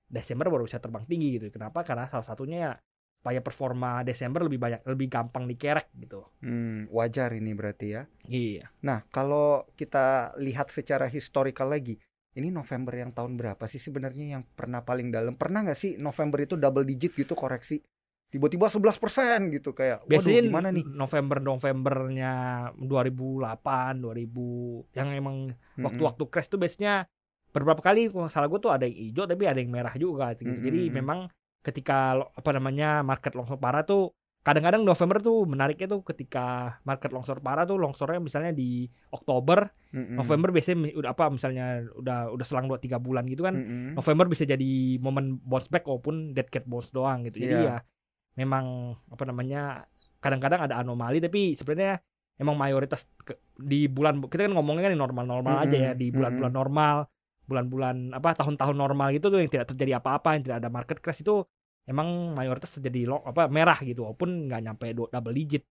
Desember 0.10 0.48
baru 0.54 0.64
bisa 0.68 0.80
terbang 0.82 1.06
tinggi 1.10 1.40
gitu 1.40 1.50
kenapa 1.54 1.82
karena 1.88 2.06
salah 2.12 2.26
satunya 2.26 2.58
ya 2.70 2.74
supaya 3.22 3.40
performa 3.42 4.06
Desember 4.06 4.46
lebih 4.46 4.60
banyak 4.62 4.82
lebih 4.86 5.08
gampang 5.10 5.50
dikerek 5.50 5.90
gitu 5.98 6.22
Hmm, 6.46 6.86
wajar 6.94 7.34
ini 7.34 7.52
berarti 7.58 7.88
ya. 7.96 8.02
iya 8.30 8.70
Nah, 8.86 9.02
kalau 9.10 9.66
kita 9.80 10.36
lihat 10.38 10.70
secara 10.70 11.10
historical 11.10 11.68
lagi, 11.74 11.98
ini 12.38 12.54
November 12.54 12.94
yang 12.94 13.12
tahun 13.18 13.34
berapa 13.40 13.64
sih 13.66 13.82
sebenarnya 13.82 14.38
yang 14.38 14.44
pernah 14.54 14.84
paling 14.86 15.10
dalam? 15.10 15.34
Pernah 15.40 15.66
nggak 15.66 15.80
sih 15.80 15.92
November 15.98 16.46
itu 16.46 16.56
double 16.60 16.86
digit 16.86 17.16
gitu 17.18 17.34
koreksi? 17.34 17.82
Tiba-tiba 18.30 18.68
11% 18.68 19.50
gitu 19.56 19.72
kayak, 19.74 20.06
waduh 20.12 20.12
biasanya 20.12 20.42
gimana 20.44 20.68
nih? 20.76 20.86
November 21.02 21.38
Novembernya 21.42 22.34
2008 22.78 23.94
2000 24.04 24.86
yang 24.94 25.10
emang 25.16 25.56
Mm-mm. 25.80 25.86
waktu-waktu 25.86 26.24
crash 26.30 26.52
tuh 26.52 26.60
biasanya 26.62 27.08
beberapa 27.56 27.80
kali 27.80 28.12
kalau 28.12 28.28
salah 28.28 28.52
gue 28.52 28.60
tuh 28.60 28.68
ada 28.76 28.84
yang 28.84 29.00
hijau 29.00 29.24
tapi 29.24 29.48
ada 29.48 29.56
yang 29.64 29.72
merah 29.72 29.96
juga 29.96 30.36
gitu. 30.36 30.52
Jadi 30.52 30.92
Mm-mm. 30.92 30.96
memang 31.00 31.20
ketika 31.64 32.20
apa 32.20 32.50
namanya 32.52 33.00
market 33.02 33.32
longsor 33.34 33.56
parah 33.58 33.88
tuh 33.88 34.12
kadang-kadang 34.46 34.86
November 34.86 35.18
tuh 35.18 35.48
menariknya 35.50 35.90
tuh 35.90 36.06
ketika 36.06 36.78
market 36.86 37.10
longsor 37.10 37.42
parah 37.42 37.66
tuh 37.66 37.82
longsornya 37.82 38.22
misalnya 38.22 38.54
di 38.54 38.86
Oktober, 39.10 39.66
Mm-mm. 39.90 40.20
November 40.22 40.54
biasanya 40.54 40.94
udah 40.94 41.10
apa 41.18 41.34
misalnya 41.34 41.82
udah 41.98 42.30
udah 42.30 42.46
selang 42.46 42.70
2 42.70 42.78
3 42.78 43.00
bulan 43.02 43.26
gitu 43.26 43.42
kan. 43.42 43.56
Mm-mm. 43.58 43.98
November 43.98 44.30
bisa 44.30 44.46
jadi 44.46 45.02
momen 45.02 45.42
bounce 45.42 45.72
back 45.72 45.88
walaupun 45.90 46.36
dead 46.38 46.46
cat 46.52 46.68
bounce 46.70 46.94
doang 46.94 47.26
gitu. 47.26 47.42
Jadi 47.42 47.56
Iya. 47.58 47.66
ya 47.72 47.78
memang 48.36 48.94
apa 49.10 49.24
namanya 49.26 49.88
kadang-kadang 50.20 50.68
ada 50.70 50.76
anomali 50.78 51.24
tapi 51.24 51.56
sebenarnya 51.56 52.04
emang 52.36 52.60
mayoritas 52.60 53.08
ke- 53.24 53.40
di 53.56 53.88
bulan 53.88 54.20
kita 54.28 54.46
kan 54.46 54.54
ngomongnya 54.54 54.92
kan 54.92 54.94
normal-normal 55.00 55.56
aja 55.66 55.78
ya 55.80 55.92
Mm-mm, 55.96 56.02
di 56.04 56.08
bulan-bulan 56.12 56.54
normal, 56.54 56.96
bulan-bulan 57.50 58.12
apa 58.18 58.34
tahun-tahun 58.38 58.78
normal 58.78 59.14
gitu 59.16 59.30
tuh 59.34 59.40
yang 59.42 59.52
tidak 59.52 59.68
terjadi 59.74 60.02
apa-apa, 60.02 60.38
yang 60.38 60.44
tidak 60.46 60.58
ada 60.66 60.70
market 60.74 60.98
crash 61.02 61.22
itu 61.22 61.46
emang 61.86 62.34
mayoritas 62.34 62.74
terjadi 62.74 63.10
lo, 63.10 63.22
apa 63.26 63.46
merah 63.48 63.78
gitu 63.82 64.06
walaupun 64.06 64.50
nggak 64.50 64.62
nyampe 64.66 64.86
do- 64.98 65.10
double 65.14 65.36
digit. 65.36 65.64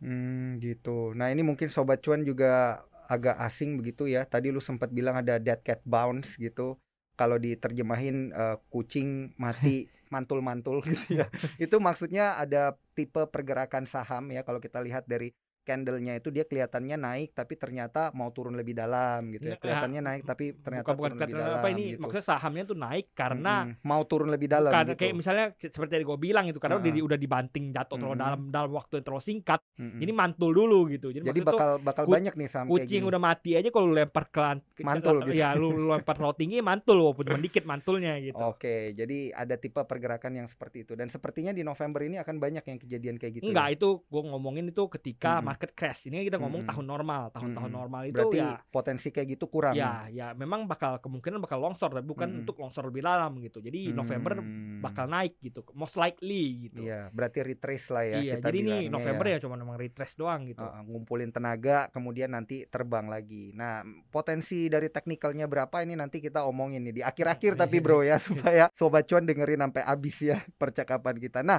Hmm, 0.00 0.56
gitu. 0.64 1.12
Nah, 1.12 1.28
ini 1.28 1.44
mungkin 1.44 1.68
sobat 1.68 2.00
cuan 2.00 2.24
juga 2.24 2.80
agak 3.04 3.36
asing 3.44 3.76
begitu 3.76 4.08
ya. 4.08 4.24
Tadi 4.24 4.48
lu 4.48 4.60
sempat 4.64 4.88
bilang 4.88 5.20
ada 5.20 5.36
dead 5.36 5.60
cat 5.60 5.80
bounce 5.84 6.40
gitu. 6.40 6.80
Kalau 7.20 7.36
diterjemahin 7.36 8.32
eh, 8.32 8.56
kucing 8.72 9.36
mati 9.36 9.84
mantul-mantul 10.14 10.80
gitu 10.88 11.20
ya. 11.20 11.26
Itu 11.60 11.76
maksudnya 11.78 12.40
ada 12.40 12.74
tipe 12.96 13.20
pergerakan 13.28 13.84
saham 13.84 14.32
ya 14.32 14.40
kalau 14.40 14.58
kita 14.58 14.80
lihat 14.80 15.04
dari 15.04 15.36
candlenya 15.60 16.16
itu 16.16 16.28
dia 16.28 16.42
kelihatannya 16.42 16.96
naik 16.96 17.28
tapi 17.30 17.54
ternyata 17.54 18.10
mau 18.10 18.28
turun 18.30 18.56
lebih 18.56 18.72
dalam 18.72 19.28
gitu 19.30 19.44
ya. 19.44 19.54
Nggak, 19.54 19.60
Kelihatannya 19.60 20.00
naik 20.00 20.22
tapi 20.24 20.44
ternyata 20.56 20.86
bukan 20.86 20.96
bukan 20.96 21.10
turun 21.10 21.20
lebih 21.20 21.34
dalam 21.36 21.56
apa 21.56 21.68
ini 21.68 21.82
gitu. 21.86 22.00
maksudnya 22.00 22.26
sahamnya 22.26 22.64
tuh 22.64 22.76
naik 22.76 23.06
karena 23.12 23.54
Mm-mm. 23.64 23.84
mau 23.84 24.02
turun 24.04 24.28
lebih 24.28 24.48
dalam 24.48 24.72
bukan 24.72 24.86
gitu. 24.88 24.98
kayak 24.98 25.14
misalnya 25.14 25.46
seperti 25.54 25.92
yang 25.94 26.04
gue 26.06 26.18
bilang 26.18 26.44
itu 26.46 26.58
karena 26.58 26.76
udah, 26.76 26.92
udah 27.06 27.18
dibanting 27.18 27.64
jatuh 27.70 27.96
terlalu 27.96 28.16
Mm-mm. 28.16 28.24
dalam 28.24 28.40
dalam 28.50 28.70
waktu 28.72 28.92
yang 28.98 29.04
terlalu 29.04 29.24
singkat. 29.24 29.60
Mm-mm. 29.76 30.00
Ini 30.00 30.12
mantul 30.12 30.50
dulu 30.50 30.80
gitu. 30.88 31.08
Jadi, 31.10 31.24
Jadi 31.24 31.40
maksudnya 31.40 31.44
tuh 31.44 31.58
bakal 31.60 31.70
bakal 31.80 32.02
banyak 32.08 32.34
nih 32.34 32.48
saham 32.48 32.66
kayak 32.66 32.74
kucing 32.80 33.02
gini. 33.02 33.08
udah 33.08 33.20
mati 33.20 33.50
aja 33.54 33.68
kalau 33.68 33.88
lempar 33.90 34.24
ke, 34.26 34.40
Mantul 34.80 35.16
ke- 35.20 35.26
gitu. 35.30 35.40
ya 35.40 35.52
lu, 35.52 35.68
lempar 35.86 36.14
terlalu 36.16 36.36
tinggi 36.36 36.56
mantul 36.60 36.96
walaupun 36.98 37.24
cuma 37.26 37.40
dikit 37.40 37.64
mantulnya 37.64 38.16
gitu 38.18 38.36
Oke, 38.40 38.92
jadi 38.92 39.18
ada 39.32 39.54
tipe 39.54 39.80
pergerakan 39.80 40.32
yang 40.34 40.48
seperti 40.48 40.82
itu 40.82 40.92
dan 40.94 41.08
sepertinya 41.08 41.52
di 41.52 41.60
November 41.60 42.00
ini 42.00 42.16
akan 42.16 42.36
banyak 42.36 42.64
yang 42.64 42.78
kejadian 42.78 43.16
kayak 43.16 43.40
gitu. 43.40 43.44
enggak 43.46 43.66
ya? 43.68 43.76
itu 43.76 43.88
gue 44.02 44.22
ngomongin 44.24 44.64
itu 44.66 44.82
ketika 44.88 45.38
Mm-mm. 45.38 45.46
Market 45.50 45.70
crash. 45.74 46.06
Ini 46.06 46.22
kita 46.22 46.38
ngomong 46.38 46.62
Mm-mm. 46.62 46.70
tahun 46.70 46.86
normal, 46.86 47.22
tahun-tahun 47.34 47.66
Mm-mm. 47.66 47.80
normal 47.82 48.02
itu 48.06 48.14
Berarti 48.14 48.38
ya 48.38 48.54
potensi 48.70 49.08
kayak 49.10 49.28
gitu 49.34 49.50
kurang. 49.50 49.74
ya 49.74 50.06
ya 50.08 50.30
memang 50.32 50.70
bakal 50.70 51.02
kemungkinan 51.02 51.42
bakal 51.42 51.58
longsor 51.58 51.90
tapi 51.90 52.06
bukan 52.06 52.30
Mm-mm. 52.30 52.40
untuk 52.46 52.56
longsor 52.56 52.86
lebih 52.86 53.02
dalam 53.02 53.34
gitu. 53.42 53.58
Jadi 53.58 53.90
November 53.90 54.38
Hmm. 54.38 54.78
bakal 54.78 55.10
naik 55.10 55.36
gitu. 55.42 55.66
Most 55.74 55.98
likely 55.98 56.70
gitu. 56.70 56.86
Iya, 56.86 57.10
berarti 57.10 57.42
retrace 57.42 57.90
lah 57.90 58.04
ya 58.06 58.18
Iya, 58.22 58.34
kita 58.38 58.46
jadi 58.48 58.58
ini 58.58 58.64
bilangnya 58.64 58.90
November 58.94 59.26
ya. 59.26 59.32
ya 59.36 59.38
cuma 59.42 59.54
memang 59.58 59.76
retrace 59.76 60.14
doang 60.14 60.46
gitu. 60.46 60.62
Uh, 60.62 60.80
ngumpulin 60.86 61.34
tenaga 61.34 61.90
kemudian 61.90 62.30
nanti 62.30 62.64
terbang 62.64 63.10
lagi. 63.10 63.50
Nah, 63.52 63.82
potensi 64.08 64.70
dari 64.70 64.86
teknikalnya 64.86 65.50
berapa 65.50 65.82
ini 65.82 65.98
nanti 65.98 66.22
kita 66.22 66.46
omongin 66.46 66.86
nih 66.86 66.94
di 66.96 67.02
akhir-akhir 67.02 67.58
tapi 67.58 67.82
bro 67.82 68.00
ya 68.00 68.16
supaya 68.22 68.70
sobat 68.72 69.04
cuan 69.04 69.26
dengerin 69.26 69.60
sampai 69.60 69.82
habis 69.82 70.16
ya 70.22 70.38
percakapan 70.56 71.16
kita. 71.18 71.40
Nah, 71.42 71.58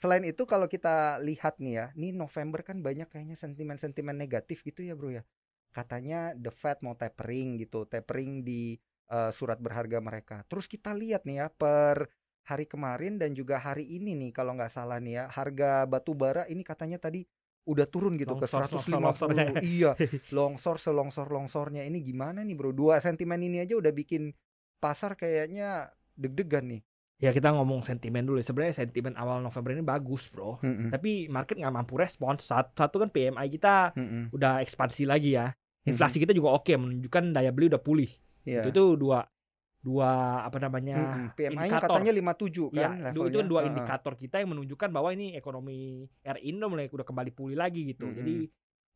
selain 0.00 0.24
itu 0.24 0.48
kalau 0.48 0.64
kita 0.66 1.20
lihat 1.20 1.60
nih 1.60 1.74
ya, 1.76 1.86
nih 1.92 2.16
November 2.16 2.64
kan 2.64 2.80
banyak 2.80 3.06
kayaknya 3.12 3.36
sentimen-sentimen 3.36 4.16
negatif 4.16 4.64
gitu 4.64 4.80
ya, 4.80 4.96
Bro 4.96 5.12
ya. 5.12 5.22
Katanya 5.70 6.34
the 6.34 6.50
Fed 6.50 6.80
mau 6.80 6.96
tapering 6.96 7.60
gitu, 7.60 7.84
tapering 7.86 8.42
di 8.42 8.80
uh, 9.12 9.30
surat 9.30 9.60
berharga 9.60 10.00
mereka. 10.00 10.42
Terus 10.48 10.64
kita 10.66 10.96
lihat 10.96 11.28
nih 11.28 11.44
ya 11.44 11.46
per 11.52 12.08
hari 12.48 12.64
kemarin 12.66 13.20
dan 13.20 13.36
juga 13.36 13.60
hari 13.60 13.84
ini 13.86 14.16
nih 14.16 14.30
kalau 14.32 14.56
nggak 14.56 14.72
salah 14.72 14.98
nih 14.98 15.22
ya, 15.22 15.24
harga 15.28 15.84
batu 15.86 16.16
bara 16.16 16.48
ini 16.48 16.64
katanya 16.64 16.98
tadi 16.98 17.22
udah 17.68 17.86
turun 17.86 18.16
gitu 18.16 18.34
ke 18.34 18.48
Longsor, 18.48 18.66
150. 18.66 18.98
longsor, 18.98 18.98
longsornya. 19.04 19.46
Iya, 19.60 19.92
longsor 20.32 20.76
selongsor-longsornya 20.80 21.82
ini 21.84 22.00
gimana 22.00 22.40
nih, 22.40 22.56
Bro? 22.56 22.72
Dua 22.72 22.98
sentimen 22.98 23.38
ini 23.44 23.60
aja 23.62 23.76
udah 23.76 23.92
bikin 23.92 24.32
pasar 24.80 25.14
kayaknya 25.14 25.92
deg-degan 26.16 26.66
nih. 26.66 26.82
Ya 27.20 27.30
kita 27.30 27.52
ngomong 27.52 27.84
sentimen 27.84 28.24
dulu. 28.24 28.40
Sebenarnya 28.40 28.80
sentimen 28.80 29.12
awal 29.12 29.38
November 29.38 29.70
ini 29.70 29.84
bagus, 29.84 30.24
Bro. 30.26 30.56
Mm-mm. 30.58 30.88
Tapi 30.88 31.28
market 31.28 31.54
nggak 31.54 31.68
mampu 31.70 31.94
respons. 31.94 32.42
Satu, 32.42 32.72
satu 32.74 32.96
kan 32.96 33.08
PMI 33.08 33.46
kita 33.50 33.92
Mm-mm. 33.92 34.32
udah 34.32 34.58
ekspansi 34.58 35.04
lagi 35.04 35.36
ya. 35.36 35.52
Inflasi 35.82 36.16
kita 36.16 36.32
juga 36.32 36.56
oke, 36.56 36.72
menunjukkan 36.72 37.30
daya 37.30 37.52
beli 37.52 37.68
udah 37.68 37.78
pulih. 37.78 38.08
Iya. 38.42 38.64
Itu, 38.64 38.72
itu 38.72 38.84
dua 38.96 39.28
dua 39.76 40.10
apa 40.42 40.56
namanya? 40.58 40.96
Mm-mm. 40.96 41.26
PMI-nya 41.34 41.56
indikator. 41.68 41.88
katanya 41.92 42.12
57 42.12 42.68
Iya, 42.70 42.88
kan 42.88 42.92
itu- 42.92 43.00
levelnya. 43.02 43.28
itu 43.28 43.36
kan 43.36 43.48
dua 43.48 43.60
indikator 43.62 44.12
kita 44.14 44.36
yang 44.36 44.50
menunjukkan 44.50 44.88
bahwa 44.88 45.08
ini 45.10 45.26
ekonomi 45.34 45.78
Air 46.20 46.40
Indo 46.40 46.68
mulai 46.68 46.88
udah 46.88 47.04
kembali 47.06 47.30
pulih 47.30 47.56
lagi 47.56 47.84
gitu. 47.86 48.04
Mm-mm. 48.04 48.16
Jadi 48.16 48.34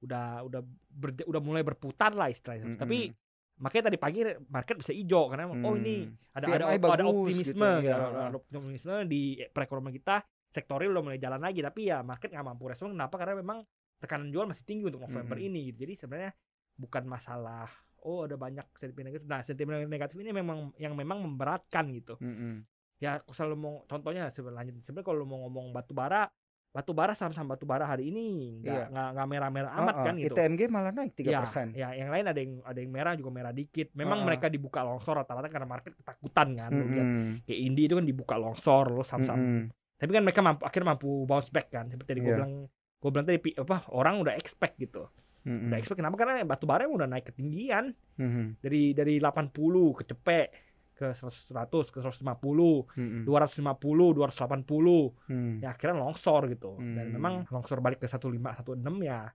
udah 0.00 0.26
udah 0.42 0.60
berja- 0.90 1.24
udah 1.24 1.40
mulai 1.40 1.60
berputar 1.60 2.12
lah 2.12 2.28
istilahnya. 2.28 2.72
Mm-mm. 2.72 2.80
Tapi 2.80 3.12
makanya 3.54 3.86
tadi 3.92 3.98
pagi 4.02 4.20
market 4.50 4.74
bisa 4.82 4.90
hijau 4.90 5.30
karena 5.30 5.46
oh 5.46 5.74
ini 5.78 6.10
Hmm. 6.10 6.34
ada 6.34 6.46
ada 6.50 6.66
PMI 6.66 6.74
ada 6.74 6.82
bagus 6.82 7.06
optimisme 7.06 7.54
gitu, 7.54 7.82
gitu, 7.86 7.86
iya. 7.86 7.96
ada 8.26 8.36
optimisme 8.36 8.94
di 9.06 9.22
perekonomian 9.46 9.94
kita 9.94 10.16
sektorial 10.50 10.90
udah 10.90 11.04
mulai 11.06 11.18
jalan 11.22 11.38
lagi 11.38 11.60
tapi 11.62 11.80
ya 11.86 12.02
market 12.02 12.34
nggak 12.34 12.46
mampu 12.46 12.66
respon 12.66 12.94
kenapa 12.94 13.14
karena 13.14 13.38
memang 13.38 13.62
tekanan 14.02 14.28
jual 14.34 14.46
masih 14.50 14.66
tinggi 14.66 14.84
untuk 14.90 15.06
November 15.06 15.38
Mm-mm. 15.38 15.48
ini 15.50 15.60
gitu. 15.70 15.86
jadi 15.86 15.92
sebenarnya 16.02 16.32
bukan 16.74 17.02
masalah 17.06 17.70
oh 18.02 18.26
ada 18.26 18.34
banyak 18.34 18.66
sentimen 18.74 19.06
negatif 19.10 19.26
nah 19.30 19.40
sentimen 19.46 19.86
negatif 19.86 20.18
ini 20.18 20.30
memang 20.34 20.74
yang 20.82 20.98
memang 20.98 21.22
memberatkan 21.22 21.94
gitu 21.94 22.18
Mm-mm. 22.18 22.66
ya 22.98 23.22
aku 23.22 23.30
selalu 23.30 23.56
mau 23.58 23.74
contohnya 23.86 24.34
sebenarnya 24.34 24.74
sebenarnya 24.82 25.06
kalau 25.06 25.22
mau 25.22 25.46
ngomong 25.46 25.70
batu 25.70 25.94
bara 25.94 26.26
batu 26.74 26.90
bara 26.90 27.14
saham-saham 27.14 27.46
batu 27.46 27.62
bara 27.62 27.86
hari 27.86 28.10
ini 28.10 28.58
nggak 28.58 28.90
Iya. 28.90 29.10
nggak 29.14 29.26
merah-merah 29.30 29.70
amat 29.78 29.94
Heeh, 29.94 30.06
kan 30.10 30.14
gitu 30.18 30.34
ITMG 30.34 30.60
malah 30.66 30.90
naik 30.90 31.14
3%. 31.14 31.70
Ya, 31.70 31.94
ya, 31.94 32.02
yang 32.02 32.10
lain 32.10 32.24
ada 32.26 32.40
yang 32.42 32.52
ada 32.66 32.78
yang 32.82 32.90
merah 32.90 33.14
juga 33.14 33.30
merah 33.30 33.54
dikit. 33.54 33.94
Memang 33.94 34.18
Heeh. 34.20 34.26
mereka 34.26 34.50
dibuka 34.50 34.82
longsor 34.82 35.22
rata-rata 35.22 35.46
karena 35.46 35.70
market 35.70 35.94
ketakutan 35.94 36.48
kan. 36.58 36.70
Lu 36.74 36.82
lihat 36.84 37.06
Mm-mm. 37.06 37.46
kayak 37.46 37.60
Indi 37.62 37.82
itu 37.86 37.94
kan 37.94 38.02
dibuka 38.02 38.34
longsor 38.34 38.90
lo 38.90 39.06
saham-saham. 39.06 39.38
Mm-mm. 39.38 39.62
Tapi 39.94 40.10
kan 40.10 40.22
mereka 40.26 40.40
mampu 40.42 40.62
akhirnya 40.66 40.88
mampu 40.90 41.08
bounce 41.24 41.54
back 41.54 41.70
kan. 41.70 41.86
Seperti 41.86 42.08
tadi 42.10 42.20
gue 42.20 42.28
Iya. 42.28 42.38
bilang 42.42 42.52
gue 42.98 43.10
bilang 43.14 43.26
tadi 43.30 43.38
apa 43.54 43.76
orang 43.94 44.14
udah 44.18 44.34
expect 44.34 44.74
gitu. 44.76 45.06
Mm-mm. 45.46 45.70
Udah 45.70 45.78
expect 45.78 46.02
kenapa? 46.02 46.18
Karena 46.18 46.42
batu 46.42 46.66
bara 46.66 46.90
udah 46.90 47.06
naik 47.06 47.30
ketinggian 47.30 47.94
Mhm. 48.18 48.58
dari 48.58 48.90
dari 48.90 49.22
80 49.22 49.94
kecepek 49.94 50.46
ke 50.94 51.10
100 51.12 51.90
ke 51.90 51.98
150, 52.00 52.86
Mm-mm. 52.94 53.22
250, 53.26 54.14
280. 54.14 55.14
Mm. 55.28 55.60
Ya 55.60 55.74
akhirnya 55.74 55.98
longsor 55.98 56.46
gitu. 56.48 56.78
Dan 56.78 57.10
Hmm. 57.10 57.14
memang 57.18 57.34
longsor 57.50 57.82
balik 57.82 58.00
ke 58.00 58.08
15 58.08 58.62
16 58.62 59.02
ya 59.02 59.28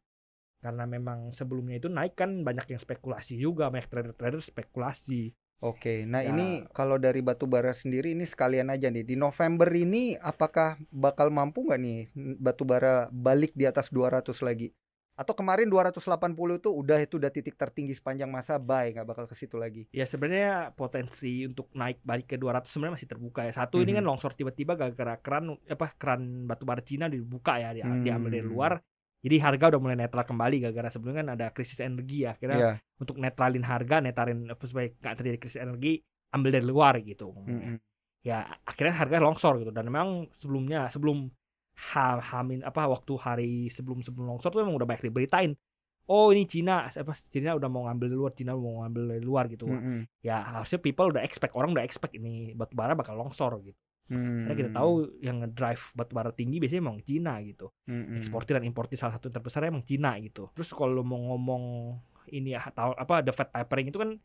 karena 0.60 0.84
memang 0.84 1.32
sebelumnya 1.32 1.80
itu 1.80 1.88
naik 1.88 2.20
kan 2.20 2.44
banyak 2.44 2.76
yang 2.76 2.82
spekulasi 2.84 3.40
juga 3.40 3.72
banyak 3.72 3.88
trader-trader 3.88 4.44
spekulasi 4.44 5.32
Oke, 5.60 6.08
nah 6.08 6.24
Ya. 6.24 6.32
ini 6.32 6.64
kalau 6.72 6.96
dari 6.96 7.20
batu 7.20 7.44
bara 7.44 7.76
sendiri 7.76 8.16
ini 8.16 8.24
sekalian 8.24 8.72
aja 8.72 8.88
nih 8.88 9.04
di 9.04 9.20
November 9.20 9.68
ini 9.76 10.16
apakah 10.16 10.80
bakal 10.88 11.28
mampu 11.36 11.68
nggak 11.68 11.82
nih 11.84 12.00
batu 12.40 12.64
bara 12.64 13.12
balik 13.12 13.52
di 13.60 13.68
atas 13.68 13.92
200 13.92 14.40
lagi? 14.40 14.72
Atau 15.20 15.36
kemarin 15.36 15.68
280 15.68 16.00
itu 16.56 16.72
udah 16.72 16.96
itu 16.98 17.20
udah 17.20 17.28
titik 17.28 17.54
tertinggi 17.54 17.92
sepanjang 17.92 18.26
masa 18.26 18.56
buy 18.56 18.90
nggak 18.90 19.04
bakal 19.04 19.26
ke 19.26 19.36
situ 19.36 19.56
lagi. 19.56 19.84
ya 19.92 20.04
sebenarnya 20.04 20.72
potensi 20.72 21.44
untuk 21.44 21.68
naik 21.74 22.00
balik 22.02 22.24
ke 22.26 22.36
200 22.36 22.64
sebenarnya 22.66 22.96
masih 22.96 23.10
terbuka 23.10 23.44
ya 23.44 23.52
satu 23.54 23.78
ini 23.78 23.92
Mhm. 23.92 23.98
kan 24.00 24.06
longsor 24.06 24.32
tiba-tiba 24.32 24.74
gara-gara 24.74 25.20
keran 25.20 25.60
apa 25.62 25.92
keran 25.94 26.22
batu 26.46 26.64
bara 26.64 26.80
Cina 26.80 27.06
dibuka 27.06 27.60
ya 27.60 27.74
dia 27.74 27.84
diambil 27.86 28.32
dari 28.32 28.42
Hmm. 28.42 28.54
luar 28.54 28.72
jadi 29.20 29.36
harga 29.42 29.66
udah 29.70 29.82
mulai 29.82 29.98
netral 29.98 30.24
kembali 30.24 30.56
gara-gara 30.62 30.88
sebelumnya 30.88 31.20
kan 31.20 31.30
ada 31.34 31.46
krisis 31.50 31.76
energi 31.78 32.24
ya 32.24 32.32
kira 32.34 32.56
Iya. 32.56 32.72
untuk 32.98 33.20
netralin 33.20 33.62
harga 33.62 34.00
netralin 34.00 34.48
apa 34.48 34.64
supaya 34.64 34.88
nggak 34.90 35.14
terjadi 35.14 35.38
krisis 35.38 35.60
energi 35.60 36.00
ambil 36.32 36.50
dari 36.50 36.64
luar 36.64 36.96
gitu 37.02 37.36
Mm-mm. 37.36 37.76
ya 38.22 38.40
akhirnya 38.64 38.96
harga 38.96 39.20
longsor 39.20 39.60
gitu 39.60 39.72
dan 39.72 39.84
memang 39.84 40.32
sebelumnya 40.38 40.88
sebelum 40.88 41.28
ha, 41.80 42.20
hamin 42.20 42.60
apa 42.62 42.86
waktu 42.86 43.14
hari 43.16 43.54
sebelum 43.72 44.04
sebelum 44.04 44.36
longsor 44.36 44.52
tuh 44.52 44.60
memang 44.62 44.76
udah 44.76 44.88
banyak 44.88 45.08
diberitain 45.08 45.56
oh 46.10 46.34
ini 46.34 46.44
Cina 46.44 46.90
apa 46.90 47.14
Cina 47.30 47.56
udah 47.56 47.70
mau 47.70 47.86
ngambil 47.88 48.08
luar 48.12 48.34
Cina 48.34 48.58
mau 48.58 48.84
ngambil 48.84 49.04
dari 49.16 49.24
luar 49.24 49.46
gitu 49.48 49.70
Mm-mm. 49.70 50.10
ya 50.20 50.42
harusnya 50.42 50.82
people 50.82 51.08
udah 51.08 51.22
expect 51.22 51.54
orang 51.54 51.72
udah 51.72 51.86
expect 51.86 52.18
ini 52.18 52.52
batu 52.52 52.74
bara 52.74 52.98
bakal 52.98 53.16
longsor 53.16 53.62
gitu 53.64 53.78
karena 54.10 54.58
kita 54.58 54.72
Mm. 54.74 54.78
tahu 54.82 54.92
yang 55.22 55.38
ngedrive 55.38 55.84
batu 55.94 56.18
bara 56.18 56.34
tinggi 56.34 56.58
biasanya 56.58 56.82
emang 56.82 56.98
Cina 57.06 57.38
gitu 57.46 57.70
Mm-mm. 57.86 58.18
eksportir 58.18 58.58
dan 58.58 58.66
importir 58.66 58.98
salah 58.98 59.14
satu 59.14 59.30
yang 59.30 59.38
terbesar 59.38 59.62
emang 59.70 59.86
Cina 59.86 60.18
gitu 60.18 60.50
terus 60.58 60.74
kalau 60.74 61.06
mau 61.06 61.22
ngomong 61.30 61.94
ini 62.34 62.58
ya 62.58 62.66
tahu 62.74 62.98
apa 62.98 63.22
the 63.22 63.30
Fed 63.30 63.54
tapering 63.54 63.94
itu 63.94 64.02
kan 64.02 64.18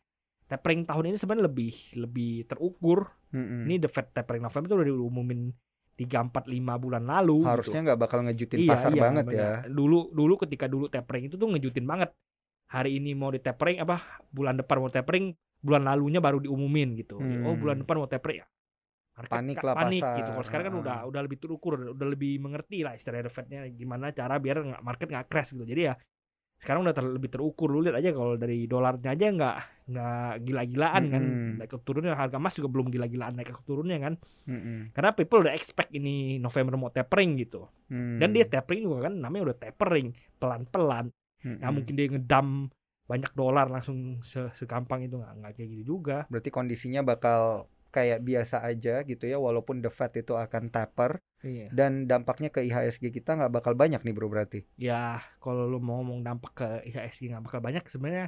tapering 0.45 0.89
tahun 0.89 1.13
ini 1.13 1.17
sebenarnya 1.21 1.45
lebih 1.45 1.73
lebih 2.01 2.49
terukur 2.49 3.13
Mm-mm. 3.29 3.69
ini 3.69 3.77
the 3.77 3.85
Fed 3.85 4.09
tapering 4.09 4.41
November 4.41 4.65
itu 4.65 4.73
udah 4.73 4.87
diumumin 4.89 5.53
3 5.95 6.27
4 6.27 6.45
5 6.45 6.75
bulan 6.77 7.03
lalu 7.03 7.43
harusnya 7.43 7.71
gitu. 7.73 7.85
nggak 7.87 7.99
bakal 7.99 8.19
ngejutin 8.21 8.59
Iya, 8.59 8.69
pasar 8.69 8.91
iya, 8.91 9.01
banget 9.01 9.23
bener. 9.25 9.39
ya. 9.39 9.51
Dulu 9.67 10.11
dulu 10.11 10.33
ketika 10.37 10.65
dulu 10.67 10.85
tapering 10.87 11.27
itu 11.27 11.35
tuh 11.35 11.47
ngejutin 11.47 11.83
banget. 11.83 12.11
Hari 12.67 12.97
ini 12.97 13.13
mau 13.13 13.29
di 13.29 13.39
tapering 13.39 13.79
apa 13.79 14.01
bulan 14.27 14.55
depan 14.55 14.75
mau 14.77 14.89
tapering, 14.89 15.31
bulan 15.59 15.85
lalunya 15.85 16.19
baru 16.19 16.39
diumumin 16.39 16.93
gitu. 16.95 17.15
Hmm. 17.15 17.43
Oh, 17.43 17.55
bulan 17.55 17.79
depan 17.79 17.95
mau 17.95 18.05
tapering 18.05 18.41
ya. 18.41 18.47
Market 19.15 19.31
Panik 19.31 19.57
lah 19.63 19.73
panik 19.73 20.03
pasar. 20.03 20.17
gitu. 20.19 20.29
Kalau 20.29 20.45
sekarang 20.45 20.65
kan 20.65 20.75
Ah. 20.75 20.81
udah 20.83 20.97
udah 21.07 21.21
lebih 21.23 21.37
terukur, 21.39 21.73
udah 21.89 22.07
lebih 22.09 22.35
mengerti 22.35 22.83
lah 22.83 22.93
istilah 22.93 23.21
The 23.21 23.31
Fed-nya 23.31 23.63
gimana 23.71 24.11
cara 24.11 24.35
biar 24.35 24.59
nggak 24.59 24.83
market 24.83 25.07
nggak 25.07 25.25
crash 25.25 25.55
gitu. 25.55 25.63
Jadi 25.63 25.81
ya 25.81 25.95
sekarang 26.61 26.81
udah 26.87 26.95
ter- 26.95 27.13
lebih 27.13 27.29
terukur. 27.29 27.67
Lu 27.69 27.83
lihat 27.83 27.99
aja 27.99 28.09
kalau 28.15 28.39
dari 28.39 28.65
dolarnya 28.65 29.11
aja 29.13 29.25
nggak 29.29 29.55
nggak 29.85 30.31
gila-gilaan 30.41 31.03
kan. 31.13 31.23
Mm-mm. 31.23 31.51
naik 31.61 31.69
ke 31.69 31.77
turunnya. 31.85 32.17
Harga 32.17 32.41
emas 32.41 32.57
juga 32.57 32.69
belum 32.73 32.87
gila-gilaan 32.89 33.33
naik 33.37 33.53
ke 33.53 33.63
turunnya 33.67 33.97
kan. 34.01 34.13
Mm-mm. 34.49 34.95
karena 34.95 35.09
people 35.13 35.41
udah 35.45 35.53
expect 35.53 35.91
ini 35.93 36.37
November 36.41 36.77
mau 36.79 36.89
tapering 36.89 37.37
gitu. 37.37 37.69
Mm. 37.91 38.17
dan 38.17 38.29
dia 38.33 38.45
tapering 38.49 38.81
juga 38.85 39.09
kan 39.09 39.13
namanya 39.19 39.51
udah 39.51 39.57
tapering. 39.61 40.07
Pelan-pelan. 40.41 41.05
Mm-mm. 41.45 41.61
nggak 41.61 41.71
mungkin 41.71 41.93
dia 41.93 42.07
ngedam 42.09 42.47
banyak 43.05 43.31
dolar 43.37 43.69
langsung 43.69 44.25
se- 44.25 44.53
segampang 44.57 45.05
itu. 45.05 45.21
Nggak 45.21 45.33
nggak 45.37 45.51
kayak 45.59 45.69
gitu 45.77 45.83
juga. 45.97 46.25
Berarti 46.31 46.49
kondisinya 46.49 47.05
bakal 47.05 47.69
kayak 47.95 48.19
biasa 48.19 48.59
aja 48.61 49.07
gitu 49.07 49.23
ya 49.23 49.39
walaupun 49.39 49.79
the 49.79 49.87
Fed 49.87 50.11
itu 50.19 50.35
akan 50.35 50.67
taper 50.67 51.23
iya 51.47 51.71
dan 51.71 52.03
dampaknya 52.05 52.51
ke 52.51 52.59
IHSG 52.61 53.15
kita 53.15 53.39
nggak 53.39 53.53
bakal 53.55 53.73
banyak 53.73 54.03
nih 54.03 54.11
bro 54.11 54.27
berarti. 54.27 54.67
ya 54.75 55.23
kalau 55.39 55.63
lu 55.63 55.79
mau 55.79 56.03
ngomong 56.03 56.19
dampak 56.27 56.51
ke 56.51 56.67
IHSG 56.91 57.31
nggak 57.31 57.43
bakal 57.47 57.59
banyak 57.63 57.87
sebenarnya 57.87 58.27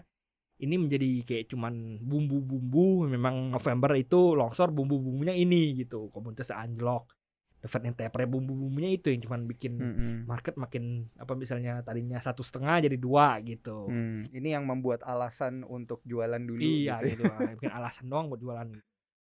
ini 0.57 0.75
menjadi 0.79 1.09
kayak 1.21 1.45
cuman 1.51 2.01
bumbu-bumbu 2.01 3.05
memang 3.05 3.53
November 3.53 3.93
itu 3.93 4.33
longsor 4.33 4.71
bumbu-bumbunya 4.71 5.35
ini 5.35 5.77
gitu 5.77 6.07
komunitas 6.09 6.49
anjlok 6.49 7.05
the 7.57 7.65
Fed 7.65 7.81
yang 7.81 7.97
taper 7.97 8.25
bumbu-bumbunya 8.25 8.93
itu 8.93 9.09
yang 9.09 9.21
cuman 9.25 9.49
bikin 9.49 9.73
Mm-mm. 9.77 10.13
market 10.29 10.53
makin 10.57 11.09
apa 11.17 11.33
misalnya 11.33 11.81
tadinya 11.81 12.17
satu 12.17 12.45
setengah 12.45 12.85
jadi 12.85 12.97
dua 12.97 13.41
gitu 13.41 13.89
Hmm, 13.89 14.29
ini 14.29 14.53
yang 14.53 14.65
membuat 14.65 15.01
alasan 15.01 15.65
untuk 15.65 16.01
jualan 16.05 16.37
dulu 16.37 16.61
iya 16.61 17.01
gitu. 17.01 17.25
ya. 17.25 17.33
gitu 17.33 17.57
bikin 17.57 17.71
alasan 17.73 18.05
doang 18.09 18.29
buat 18.29 18.41
jualan 18.41 18.69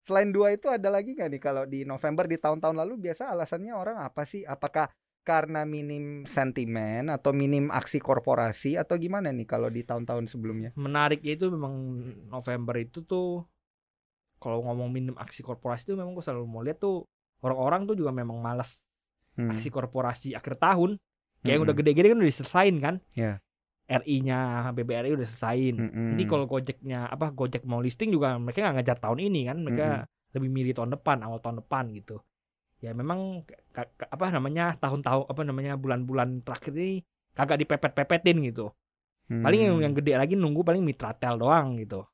Selain 0.05 0.29
dua 0.29 0.53
itu 0.53 0.69
ada 0.69 0.93
lagi 0.93 1.17
nggak 1.17 1.29
nih 1.33 1.41
kalau 1.41 1.65
di 1.65 1.81
November 1.81 2.29
di 2.29 2.38
tahun-tahun 2.38 2.77
lalu 2.77 3.09
biasa 3.09 3.33
alasannya 3.33 3.74
orang 3.74 3.97
apa 4.05 4.21
sih? 4.21 4.45
Apakah 4.45 4.93
karena 5.25 5.65
minim 5.65 6.29
sentimen 6.29 7.09
atau 7.09 7.33
minim 7.33 7.74
aksi 7.74 7.97
korporasi 7.97 8.77
atau 8.77 8.93
gimana 9.01 9.33
nih 9.33 9.50
kalau 9.50 9.74
di 9.74 9.81
tahun-tahun 9.81 10.29
sebelumnya? 10.29 10.69
menariknya 10.77 11.33
itu 11.33 11.50
memang 11.50 11.74
November 12.29 12.77
itu 12.77 13.01
tuh 13.01 13.50
kalau 14.38 14.62
ngomong 14.62 14.93
minim 14.93 15.17
aksi 15.17 15.41
korporasi 15.41 15.89
itu 15.89 15.97
memang 15.97 16.13
gue 16.13 16.21
selalu 16.21 16.45
mau 16.45 16.62
lihat 16.62 16.77
tuh 16.77 17.09
orang-orang 17.41 17.89
tuh 17.89 17.97
juga 17.97 18.13
memang 18.13 18.38
malas 18.38 18.85
Hmm. 19.35 19.51
aksi 19.51 19.67
korporasi 19.67 20.31
akhir 20.31 20.55
tahun 20.63 20.95
Kayak 21.43 21.53
yang 21.59 21.63
udah 21.67 21.75
gede-gede 21.75 22.07
kan 22.07 22.17
udah 22.24 22.29
diselesain 22.31 22.75
kan? 22.79 22.95
Iya. 23.12 23.43
RI-nya 23.85 24.69
BBRI 24.73 25.13
udah 25.13 25.27
selesain. 25.29 25.75
Mm-mm. 25.77 26.17
Jadi 26.17 26.23
kalau 26.25 26.45
Gojeknya 26.49 27.05
apa 27.05 27.29
Gojek 27.29 27.63
mau 27.69 27.79
listing 27.79 28.09
juga 28.09 28.33
mereka 28.41 28.65
nggak 28.65 28.75
ngejar 28.81 28.97
tahun 28.97 29.19
ini 29.29 29.41
kan, 29.45 29.57
mereka 29.61 29.87
lebih 30.33 30.49
milih 30.49 30.73
tahun 30.73 30.91
depan, 30.97 31.21
awal 31.21 31.37
tahun 31.39 31.61
depan 31.61 31.93
gitu. 31.93 32.17
Ya 32.81 32.91
memang 32.91 33.45
apa 34.09 34.25
namanya 34.33 34.75
tahun-tahun 34.81 35.29
apa 35.31 35.41
namanya 35.45 35.73
bulan-bulan 35.77 36.41
terakhir 36.41 36.73
ini 36.75 37.01
kagak 37.37 37.61
dipepet-pepetin 37.61 38.41
gitu. 38.49 38.73
Paling 39.25 39.61
yang, 39.69 39.75
Hmm. 39.77 39.85
yang 39.89 39.93
gede 39.97 40.13
lagi 40.17 40.33
nunggu 40.37 40.61
paling 40.61 40.85
Mitratel 40.85 41.41
doang 41.41 41.81
gitu. 41.81 42.05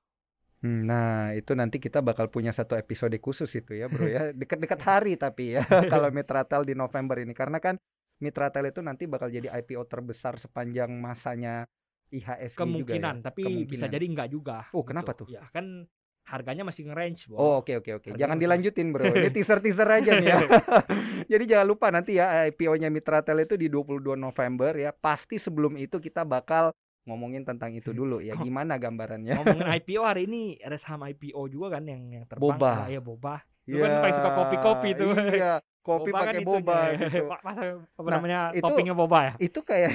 Hmm, 0.62 0.86
Nah, 0.86 1.34
itu 1.34 1.58
nanti 1.58 1.82
kita 1.82 2.00
bakal 2.00 2.30
punya 2.30 2.54
satu 2.54 2.78
episode 2.78 3.18
khusus 3.18 3.50
itu 3.52 3.74
ya, 3.76 3.90
Bro 3.92 4.08
ya. 4.08 4.30
Dekat-dekat 4.40 4.80
hari 4.80 5.18
tapi 5.18 5.58
ya 5.58 5.66
kalau 5.92 6.08
Mitratel 6.14 6.64
di 6.64 6.78
November 6.78 7.20
ini 7.20 7.34
karena 7.36 7.58
kan 7.60 7.76
Mitratel 8.22 8.70
itu 8.70 8.80
nanti 8.86 9.10
bakal 9.10 9.34
jadi 9.34 9.50
IPO 9.50 9.84
terbesar 9.90 10.38
sepanjang 10.38 10.94
masanya 11.02 11.66
IHSG 12.14 12.60
juga 12.60 12.94
ya. 12.94 13.02
Kemungkinan, 13.02 13.16
tapi 13.26 13.42
bisa 13.42 13.50
Kemungkinan. 13.50 13.90
jadi 13.90 14.06
enggak 14.06 14.30
juga. 14.30 14.58
Oh, 14.72 14.86
kenapa 14.86 15.18
tuh? 15.18 15.28
Ya 15.32 15.42
kan 15.50 15.90
harganya 16.22 16.64
masih 16.64 16.86
nge-range, 16.88 17.28
Bro. 17.28 17.38
Oh, 17.40 17.54
oke 17.66 17.82
oke 17.82 17.92
oke. 17.98 18.08
Harganya 18.14 18.22
Jangan 18.22 18.38
dilanjutin, 18.38 18.88
Bro. 18.94 19.06
Ini 19.10 19.30
teaser-teaser 19.36 19.90
aja 19.90 20.12
nih 20.22 20.28
ya. 20.30 20.40
Jadi 21.32 21.44
jangan 21.50 21.66
lupa 21.68 21.88
nanti 21.90 22.22
ya 22.22 22.46
IPO-nya 22.48 22.94
Mitratel 22.94 23.44
itu 23.44 23.58
di 23.58 23.68
22 23.68 24.16
November 24.16 24.72
ya. 24.78 24.92
Pasti 24.94 25.42
sebelum 25.42 25.76
itu 25.82 25.98
kita 25.98 26.22
bakal 26.22 26.72
ngomongin 27.10 27.42
tentang 27.42 27.74
itu 27.74 27.90
dulu 27.92 28.22
ya. 28.22 28.38
Gimana 28.38 28.78
gambarannya? 28.78 29.34
Ngomongin 29.42 29.68
IPO 29.82 30.02
hari 30.06 30.30
ini 30.30 30.62
ada 30.62 30.78
saham 30.78 31.02
IPO 31.10 31.42
juga 31.50 31.80
kan 31.80 31.84
yang 31.90 32.02
yang 32.22 32.26
terbang. 32.30 32.54
Boba. 32.54 32.86
Ah, 32.86 32.90
iya, 32.92 33.02
Boba. 33.02 33.42
Lu 33.64 33.78
kan 33.78 33.92
paling 34.00 34.16
suka 34.16 34.32
kopi-kopi 34.34 34.90
tuh. 34.94 35.10
Iya, 35.14 35.54
kopi 35.82 36.10
Boba 36.10 36.18
kan 36.18 36.24
pakai 36.24 36.40
itunya. 36.40 36.48
boba 36.48 36.78
gitu. 36.94 37.20
Pak, 37.32 37.40
masa 37.42 37.62
apa 37.76 38.02
Nah, 38.04 38.14
namanya 38.14 38.40
itu- 38.52 38.62
toppingnya 38.62 38.94
boba 38.94 39.20
ya? 39.24 39.34
Itu 39.40 39.60
kayak 39.62 39.92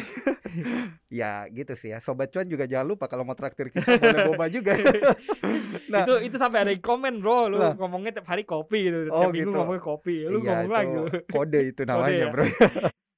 ya 1.13 1.33
gitu 1.49 1.73
sih 1.75 1.91
ya. 1.91 1.99
Sobat 1.99 2.31
cuan 2.31 2.45
juga 2.45 2.65
jangan 2.65 2.87
lupa 2.87 3.07
kalau 3.07 3.23
mau 3.23 3.35
traktir 3.35 3.69
kita 3.69 3.87
boleh 3.87 4.23
boba 4.29 4.45
juga. 4.49 4.73
nah, 5.89 6.03
itu 6.03 6.15
itu 6.25 6.37
sampai 6.37 6.59
ada 6.61 6.71
yang 6.71 6.81
komen 6.81 7.19
bro, 7.19 7.47
lu 7.47 7.59
Lah. 7.59 7.75
ngomongnya 7.75 8.13
tiap 8.13 8.29
hari 8.29 8.43
kopi 8.43 8.87
gitu, 8.87 8.99
Oh, 9.09 9.23
tiap 9.23 9.33
minggu 9.33 9.43
gitu. 9.45 9.51
ngomongnya 9.53 9.83
kopi, 9.85 10.17
lu 10.25 10.39
iya, 10.39 10.47
ngomong 10.63 10.71
lagi. 10.71 10.97
kode 11.27 11.61
itu 11.67 11.83
namanya, 11.83 12.17
ya. 12.17 12.27
Bro. 12.29 12.45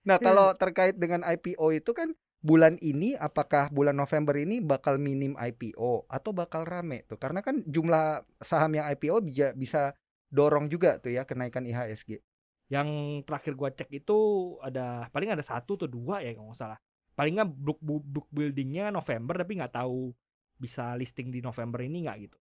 nah, 0.04 0.16
kalau 0.18 0.46
terkait 0.54 0.96
dengan 0.96 1.20
IPO 1.22 1.66
itu 1.74 1.92
kan 1.92 2.12
bulan 2.38 2.78
ini 2.78 3.12
apakah 3.14 3.66
bulan 3.68 3.92
November 3.92 4.32
ini 4.34 4.62
bakal 4.62 4.94
minim 4.94 5.34
IPO 5.34 6.06
atau 6.06 6.30
bakal 6.30 6.62
rame 6.62 7.02
tuh? 7.04 7.18
Karena 7.18 7.40
kan 7.40 7.60
jumlah 7.64 8.22
saham 8.38 8.72
yang 8.72 8.86
IPO 8.88 9.16
bisa 9.22 9.46
bisa 9.54 9.82
dorong 10.28 10.68
juga 10.68 11.00
tuh 11.00 11.12
ya 11.12 11.24
kenaikan 11.24 11.64
IHSG. 11.64 12.20
Yang 12.68 12.88
terakhir 13.24 13.52
gua 13.56 13.70
cek 13.72 13.88
itu 13.90 14.18
ada 14.60 15.08
paling 15.08 15.32
ada 15.32 15.40
satu 15.40 15.80
atau 15.80 15.88
dua 15.88 16.20
ya 16.20 16.36
kalau 16.36 16.52
nggak 16.52 16.60
salah. 16.60 16.78
Paling 17.16 17.34
nggak 17.40 17.50
book, 17.50 17.80
book, 17.80 18.04
book 18.04 18.28
buildingnya 18.30 18.92
November 18.92 19.40
tapi 19.40 19.58
nggak 19.58 19.74
tahu 19.74 20.12
bisa 20.58 20.94
listing 20.94 21.32
di 21.32 21.40
November 21.40 21.80
ini 21.82 22.04
nggak 22.04 22.18
gitu. 22.28 22.38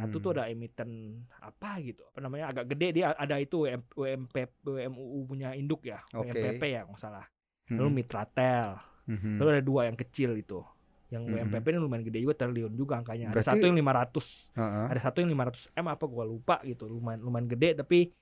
Satu 0.00 0.16
tuh 0.24 0.30
ada 0.32 0.48
emiten 0.48 1.20
apa 1.44 1.76
gitu, 1.84 2.00
apa 2.08 2.24
namanya 2.24 2.48
agak 2.48 2.72
gede 2.72 2.88
dia 2.96 3.12
ada 3.12 3.36
itu 3.36 3.68
UM, 3.68 3.84
UMP 3.92 4.36
UMUU 4.64 5.28
punya 5.28 5.52
induk 5.52 5.84
ya. 5.84 6.00
UMPP 6.32 6.62
ya 6.72 6.80
kalau 6.88 6.96
nggak 6.96 7.04
salah. 7.04 7.26
Mm-mm. 7.68 7.76
Lalu 7.76 7.90
Mitratel, 8.00 8.68
Mhm. 9.04 9.36
lalu 9.36 9.48
ada 9.52 9.64
dua 9.64 9.80
yang 9.84 9.96
kecil 10.00 10.40
itu. 10.40 10.64
Yang. 11.08 11.22
UMPP 11.30 11.66
ini 11.66 11.78
lumayan 11.78 12.02
gede 12.02 12.18
juga 12.20 12.34
triliun 12.36 12.72
juga 12.72 12.94
angkanya. 12.96 13.28
Ada 13.28 13.34
Berarti- 13.34 13.50
satu 13.50 13.64
yang 13.64 13.76
500 13.76 14.26
Heeh. 14.54 14.86
ada 14.88 15.00
satu 15.00 15.16
yang 15.18 15.30
500 15.30 15.72
m 15.74 15.86
apa 15.88 16.04
gua 16.04 16.24
lupa 16.24 16.56
gitu 16.62 16.84
lumayan 16.86 17.20
lumayan 17.20 17.46
gede 17.46 17.68
tapi 17.74 18.12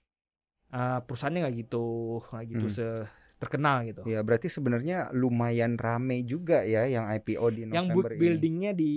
uh, 0.71 0.99
perusahaannya 1.01 1.41
nggak 1.43 1.57
gitu 1.61 1.85
nggak 2.25 2.45
gitu 2.49 2.65
Hmm. 2.65 2.73
se 2.73 2.87
terkenal 3.37 3.85
gitu 3.85 4.01
Ya, 4.03 4.21
berarti 4.21 4.49
sebenarnya 4.49 5.11
lumayan 5.11 5.77
rame 5.77 6.23
juga 6.23 6.63
ya 6.63 6.87
yang 6.87 7.05
IPO 7.07 7.47
di 7.49 7.63
November 7.63 7.75
yang 7.75 7.87
book 7.91 8.07
ini. 8.09 8.17
buildingnya 8.17 8.73
di 8.73 8.93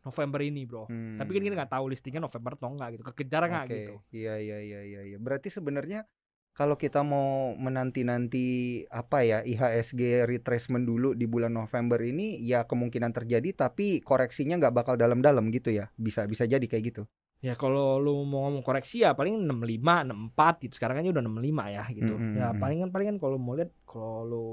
November 0.00 0.40
ini 0.42 0.62
bro 0.64 0.84
Hmm. 0.84 1.16
tapi 1.16 1.30
kan 1.32 1.42
kita 1.42 1.54
nggak 1.56 1.72
tahu 1.72 1.84
listingnya 1.86 2.20
November 2.20 2.52
atau 2.54 2.68
enggak 2.68 2.88
gitu 2.92 3.04
kekejar 3.06 3.42
nggak 3.44 3.64
Oke, 3.64 3.74
gitu 3.74 3.94
Iya 4.12 4.34
iya 4.36 4.58
iya 4.58 4.80
iya 4.82 5.00
iya. 5.06 5.16
Berarti 5.16 5.48
sebenarnya 5.48 6.04
kalau 6.58 6.74
kita 6.74 7.06
mau 7.06 7.54
menanti-nanti 7.54 8.46
apa 8.90 9.22
ya 9.22 9.38
IHSG 9.46 10.26
retracement 10.26 10.82
dulu 10.82 11.14
di 11.14 11.30
bulan 11.30 11.54
November 11.54 12.02
ini 12.02 12.42
ya 12.42 12.66
kemungkinan 12.66 13.14
terjadi 13.14 13.54
tapi 13.54 14.02
koreksinya 14.02 14.58
nggak 14.58 14.74
bakal 14.74 14.98
dalam-dalam 14.98 15.54
gitu 15.54 15.70
ya. 15.70 15.86
Bisa 15.94 16.26
bisa 16.26 16.44
jadi 16.44 16.66
kayak 16.66 16.84
gitu. 16.90 17.02
ya 17.38 17.54
kalau 17.54 18.02
lu 18.02 18.26
mau 18.26 18.50
ngomong 18.50 18.66
koreksi 18.66 19.06
ya 19.06 19.14
paling 19.14 19.38
65 19.46 20.34
64 20.34 20.58
gitu 20.66 20.74
sekarang 20.74 20.98
kan 20.98 21.06
udah 21.06 21.22
65 21.22 21.70
ya 21.70 21.84
gitu 21.94 22.14
Mm, 22.18 22.24
mm, 22.26 22.34
ya 22.34 22.46
mm. 22.50 22.58
palingan 22.58 22.88
palingan 22.90 23.16
kalau 23.22 23.38
mau 23.38 23.54
lihat 23.54 23.70
kalau 23.86 24.26
lu 24.26 24.46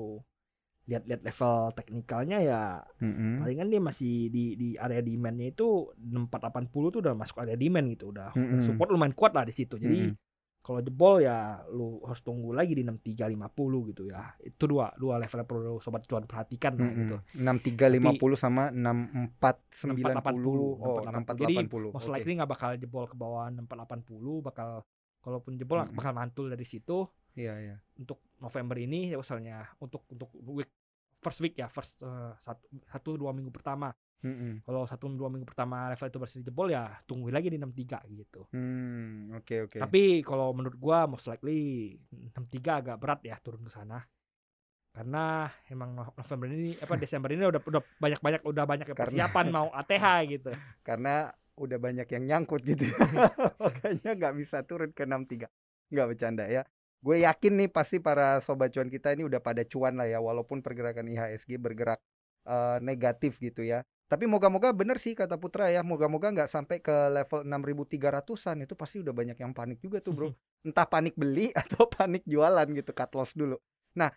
lihat-lihat 0.86 1.26
level 1.26 1.74
teknikalnya 1.74 2.38
ya 2.46 2.62
Mm-mm. 3.02 3.42
palingan 3.42 3.74
dia 3.74 3.82
masih 3.82 4.30
di 4.30 4.54
di 4.54 4.68
area 4.78 5.02
demandnya 5.02 5.50
itu 5.50 5.90
6480 5.98 6.94
tuh 6.94 7.00
udah 7.02 7.14
masuk 7.18 7.42
area 7.42 7.58
demand 7.58 7.90
gitu 7.90 8.14
udah 8.14 8.38
Mm-mm. 8.38 8.62
support 8.62 8.94
lumayan 8.94 9.18
kuat 9.18 9.34
lah 9.34 9.50
di 9.50 9.54
situ 9.58 9.82
jadi 9.82 10.14
Mm-mm. 10.14 10.25
Kalau 10.66 10.82
jebol 10.82 11.22
ya 11.22 11.62
lu 11.70 12.02
harus 12.02 12.26
tunggu 12.26 12.50
lagi 12.50 12.74
di 12.74 12.82
6350 12.82 13.90
gitu 13.94 14.10
ya 14.10 14.34
itu 14.42 14.66
dua 14.66 14.90
dua 14.98 15.22
level 15.22 15.38
yang 15.38 15.46
perlu 15.46 15.78
sobat 15.78 16.10
cuan 16.10 16.26
perhatikan 16.26 16.74
lah 16.74 16.90
Mm-mm. 16.90 17.00
gitu 17.06 17.18
6350 17.38 18.34
sama 18.34 18.74
6490. 18.74 19.94
6480. 19.94 20.82
Oh, 20.82 21.06
6480. 21.06 21.94
6480. 21.94 21.94
most 21.94 22.10
Oke. 22.10 22.14
likely 22.18 22.34
nggak 22.42 22.50
bakal 22.50 22.70
jebol 22.82 23.06
ke 23.06 23.14
bawah 23.14 23.46
6480 23.54 24.42
bakal 24.42 24.70
kalaupun 25.22 25.54
jebol 25.54 25.86
Mm-mm. 25.86 25.94
bakal 25.94 26.12
mantul 26.18 26.50
dari 26.50 26.66
situ 26.66 27.06
Iya 27.36 27.54
iya. 27.60 27.76
untuk 28.00 28.24
November 28.40 28.80
ini 28.80 29.12
ya 29.12 29.20
misalnya 29.20 29.70
untuk 29.78 30.08
untuk 30.08 30.32
week 30.50 30.72
first 31.20 31.44
week 31.44 31.60
ya 31.60 31.68
first 31.68 32.00
eh, 32.00 32.32
satu 32.42 32.64
satu 32.88 33.10
dua 33.20 33.36
minggu 33.36 33.52
pertama 33.52 33.92
Mm-mm. 34.26 34.66
kalau 34.66 34.84
satu 34.84 35.06
dua 35.08 35.30
minggu 35.30 35.46
pertama 35.46 35.86
level 35.88 36.10
itu 36.10 36.18
bersih 36.18 36.42
jebol 36.42 36.68
ya 36.68 36.90
tunggu 37.06 37.30
lagi 37.30 37.48
di 37.48 37.56
63 37.56 38.02
gitu 38.18 38.50
Hmm, 38.50 39.30
oke 39.34 39.70
oke. 39.70 39.78
Tapi 39.78 40.02
kalau 40.20 40.50
menurut 40.50 40.74
gua 40.76 41.06
most 41.06 41.26
likely 41.26 41.94
63 42.10 42.82
agak 42.82 42.98
berat 42.98 43.22
ya 43.22 43.38
turun 43.38 43.62
ke 43.62 43.70
sana. 43.70 44.02
Karena 44.90 45.46
emang 45.68 45.92
No- 45.94 46.16
November 46.16 46.48
ini 46.50 46.74
apa 46.76 46.96
Desember 47.04 47.30
ini 47.30 47.44
udah 47.44 47.62
udah 47.62 47.82
banyak-banyak 48.00 48.42
udah 48.42 48.64
banyak 48.64 48.88
Karena- 48.88 49.02
persiapan 49.02 49.46
mau 49.48 49.68
ATH 49.80 50.06
gitu. 50.26 50.52
karena 50.82 51.30
udah 51.54 51.78
banyak 51.78 52.08
yang 52.10 52.24
nyangkut 52.26 52.64
gitu 52.64 52.84
makanya 53.64 54.12
nggak 54.12 54.36
bisa 54.36 54.60
turun 54.62 54.92
ke 54.92 55.04
63 55.04 55.48
nggak 55.88 56.08
bercanda 56.10 56.44
ya 56.46 56.68
gue 57.00 57.22
yakin 57.22 57.54
nih 57.56 57.70
pasti 57.70 58.00
para 58.00 58.42
sobat 58.42 58.72
cuan 58.72 58.90
kita 58.90 59.14
ini 59.14 59.24
udah 59.24 59.40
pada 59.40 59.64
cuan 59.64 59.96
lah 59.96 60.04
ya 60.04 60.18
walaupun 60.18 60.60
pergerakan 60.60 61.06
IHSG 61.06 61.56
bergerak 61.56 62.02
eh, 62.44 62.78
negatif 62.82 63.38
gitu 63.38 63.64
ya 63.64 63.88
tapi 64.16 64.32
moga-moga 64.32 64.72
bener 64.72 64.96
sih 64.96 65.12
kata 65.12 65.36
Putra 65.36 65.68
ya 65.68 65.84
moga-moga 65.84 66.32
nggak 66.32 66.48
sampai 66.48 66.80
ke 66.80 67.12
level 67.12 67.44
6300-an 67.44 68.64
itu 68.64 68.72
pasti 68.80 69.04
udah 69.04 69.12
banyak 69.12 69.36
yang 69.36 69.52
panik 69.52 69.84
juga 69.84 70.00
tuh 70.00 70.16
bro 70.16 70.30
entah 70.68 70.88
panik 70.88 71.20
beli 71.20 71.52
atau 71.62 71.84
panik 71.92 72.24
jualan 72.24 72.64
gitu 72.72 72.96
cut 72.96 73.12
loss 73.12 73.36
dulu 73.36 73.60
nah 73.92 74.16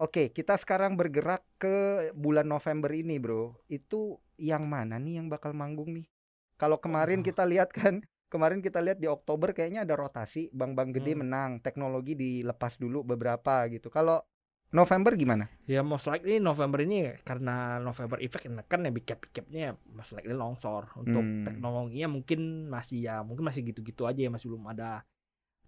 Oke, 0.00 0.32
kita 0.32 0.56
sekarang 0.56 0.96
bergerak 0.96 1.44
ke 1.60 2.08
bulan 2.16 2.48
November 2.48 2.88
ini, 2.88 3.20
Bro. 3.20 3.52
Itu 3.68 4.16
yang 4.40 4.64
mana 4.64 4.96
nih 4.96 5.20
yang 5.20 5.28
bakal 5.28 5.52
manggung 5.52 5.92
nih? 5.92 6.08
Kalau 6.56 6.80
kemarin 6.80 7.20
Oh. 7.20 7.26
kita 7.28 7.44
lihat 7.44 7.68
kan, 7.68 8.00
kemarin 8.32 8.64
kita 8.64 8.80
lihat 8.80 8.96
di 8.96 9.04
Oktober 9.04 9.52
kayaknya 9.52 9.84
ada 9.84 10.00
rotasi, 10.00 10.48
bank-bank 10.56 10.96
gede 10.96 11.12
Hmm. 11.12 11.20
menang, 11.20 11.50
teknologi 11.60 12.16
dilepas 12.16 12.80
dulu 12.80 13.04
beberapa 13.04 13.68
gitu. 13.68 13.92
Kalau 13.92 14.24
November 14.70 15.12
gimana? 15.18 15.50
Ya 15.66 15.82
most 15.82 16.06
likely 16.10 16.38
November 16.38 16.82
ini 16.82 17.14
karena 17.26 17.78
November 17.82 18.18
effect 18.22 18.46
yang 18.46 18.58
kan 18.66 18.86
ya 18.86 18.90
big 18.90 19.06
cap 19.06 19.18
big 19.22 19.32
capnya 19.34 19.74
most 19.94 20.14
likely 20.14 20.34
longsor. 20.34 20.90
Untuk 20.98 21.22
Hmm. 21.22 21.46
teknologinya 21.46 22.08
mungkin 22.10 22.70
masih 22.70 22.98
ya 23.06 23.14
mungkin 23.26 23.46
masih 23.46 23.66
gitu-gitu 23.66 24.06
aja 24.06 24.20
ya 24.26 24.30
masih 24.30 24.50
belum 24.50 24.66
ada 24.70 25.02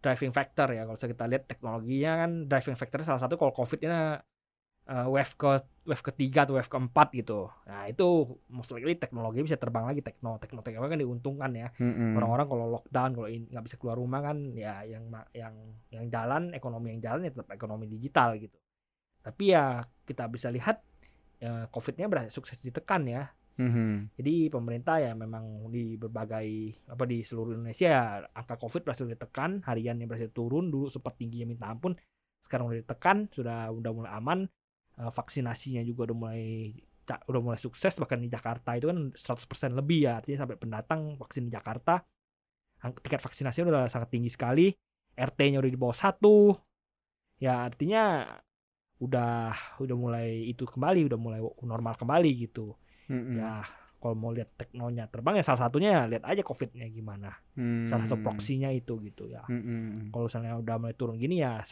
driving 0.03 0.35
factor 0.35 0.67
ya 0.75 0.83
kalau 0.83 0.99
kita 0.99 1.25
lihat 1.31 1.47
teknologinya 1.47 2.27
kan 2.27 2.31
driving 2.51 2.75
factor 2.75 3.07
salah 3.07 3.23
satu 3.23 3.38
kalau 3.38 3.55
covidnya 3.55 4.23
eh, 4.91 5.07
wave 5.07 5.35
ke 5.38 5.51
wave 5.87 6.03
ketiga 6.03 6.43
atau 6.43 6.59
wave 6.59 6.67
keempat 6.67 7.15
gitu 7.15 7.47
nah 7.71 7.87
itu 7.87 8.38
most 8.51 8.75
likely 8.75 8.99
teknologi 8.99 9.47
bisa 9.47 9.55
terbang 9.55 9.87
lagi 9.87 10.03
tekno 10.03 10.43
tekno 10.43 10.62
teknologi 10.62 10.91
kan 10.99 11.03
diuntungkan 11.07 11.51
ya 11.55 11.69
Hmm. 11.79 12.19
orang-orang 12.19 12.47
kalau 12.51 12.67
lockdown 12.79 13.11
kalau 13.15 13.29
nggak 13.31 13.65
bisa 13.67 13.77
keluar 13.79 13.97
rumah 13.99 14.21
kan 14.27 14.37
ya 14.59 14.83
yang 14.83 15.07
yang 15.35 15.55
yang 15.95 16.05
jalan 16.11 16.51
ekonomi 16.51 16.99
yang 16.99 17.01
jalan 17.03 17.21
ya 17.27 17.31
tetap 17.31 17.51
ekonomi 17.55 17.87
digital 17.87 18.35
gitu 18.43 18.59
tapi 19.22 19.54
ya 19.54 19.87
kita 20.04 20.26
bisa 20.28 20.50
lihat 20.50 20.82
ya, 21.38 21.66
covidnya 21.70 22.11
berhasil 22.11 22.35
sukses 22.35 22.58
ditekan 22.61 23.06
ya. 23.08 23.30
Mhm. 23.52 24.16
jadi 24.16 24.48
pemerintah 24.48 24.96
ya 24.96 25.12
memang 25.12 25.68
di 25.68 26.00
berbagai 26.00 26.72
apa 26.88 27.04
di 27.04 27.20
seluruh 27.20 27.52
Indonesia 27.52 27.85
ya, 27.85 28.04
angka 28.32 28.56
Covid 28.56 28.80
berhasil 28.80 29.04
ditekan, 29.04 29.61
hariannya 29.68 30.08
berhasil 30.08 30.32
turun 30.32 30.72
dulu 30.72 30.88
sempat 30.88 31.20
tingginya 31.20 31.52
minta 31.52 31.68
ampun, 31.68 31.92
sekarang 32.48 32.72
udah 32.72 32.80
ditekan, 32.80 33.28
sudah 33.28 33.68
udah 33.68 33.92
mulai 33.92 34.12
aman, 34.16 34.48
Eh, 35.00 35.08
vaksinasinya 35.08 35.80
juga 35.88 36.12
udah 36.12 36.16
mulai 36.16 36.44
udah 37.02 37.40
mulai 37.44 37.61
sukses 37.61 37.92
bahkan 37.98 38.20
di 38.20 38.30
Jakarta 38.30 38.72
itu 38.78 38.88
kan 38.88 39.11
100% 39.12 39.74
lebih 39.74 40.06
ya 40.06 40.22
artinya 40.22 40.46
sampai 40.46 40.56
pendatang 40.56 41.16
vaksin 41.16 41.48
di 41.48 41.52
Jakarta. 41.52 42.04
Tingkat 42.80 43.20
vaksinasinya 43.24 43.68
udah 43.72 43.85
sangat 43.88 44.12
tinggi 44.12 44.30
sekali 44.32 44.68
RT-nya 45.16 45.61
udah 45.61 45.72
di 45.72 45.80
bawah 45.80 45.96
satu. 45.96 46.56
Ya 47.40 47.64
artinya 47.64 48.37
udah 49.03 49.53
udah 49.83 49.97
mulai 49.99 50.29
itu 50.47 50.62
kembali 50.62 51.11
udah 51.11 51.19
mulai 51.19 51.41
normal 51.67 51.95
kembali 51.99 52.31
gitu 52.47 52.79
Mm-mm. 53.11 53.35
ya 53.43 53.67
kalau 54.03 54.15
mau 54.19 54.31
lihat 54.35 54.51
teknonya 54.59 55.07
terbang 55.11 55.38
ya 55.38 55.45
salah 55.47 55.67
satunya 55.67 55.91
ya 55.95 56.03
lihat 56.11 56.25
aja 56.27 56.43
covidnya 56.43 56.87
gimana 56.91 57.31
salah 57.91 58.07
satu 58.07 58.17
Hmm. 58.19 58.27
proksinya 58.27 58.71
itu 58.71 58.99
gitu 59.03 59.27
ya 59.27 59.43
Mm-mm. 59.47 60.11
kalau 60.15 60.27
misalnya 60.31 60.55
udah 60.59 60.75
mulai 60.79 60.95
turun 60.95 61.17
gini 61.19 61.43
ya 61.43 61.62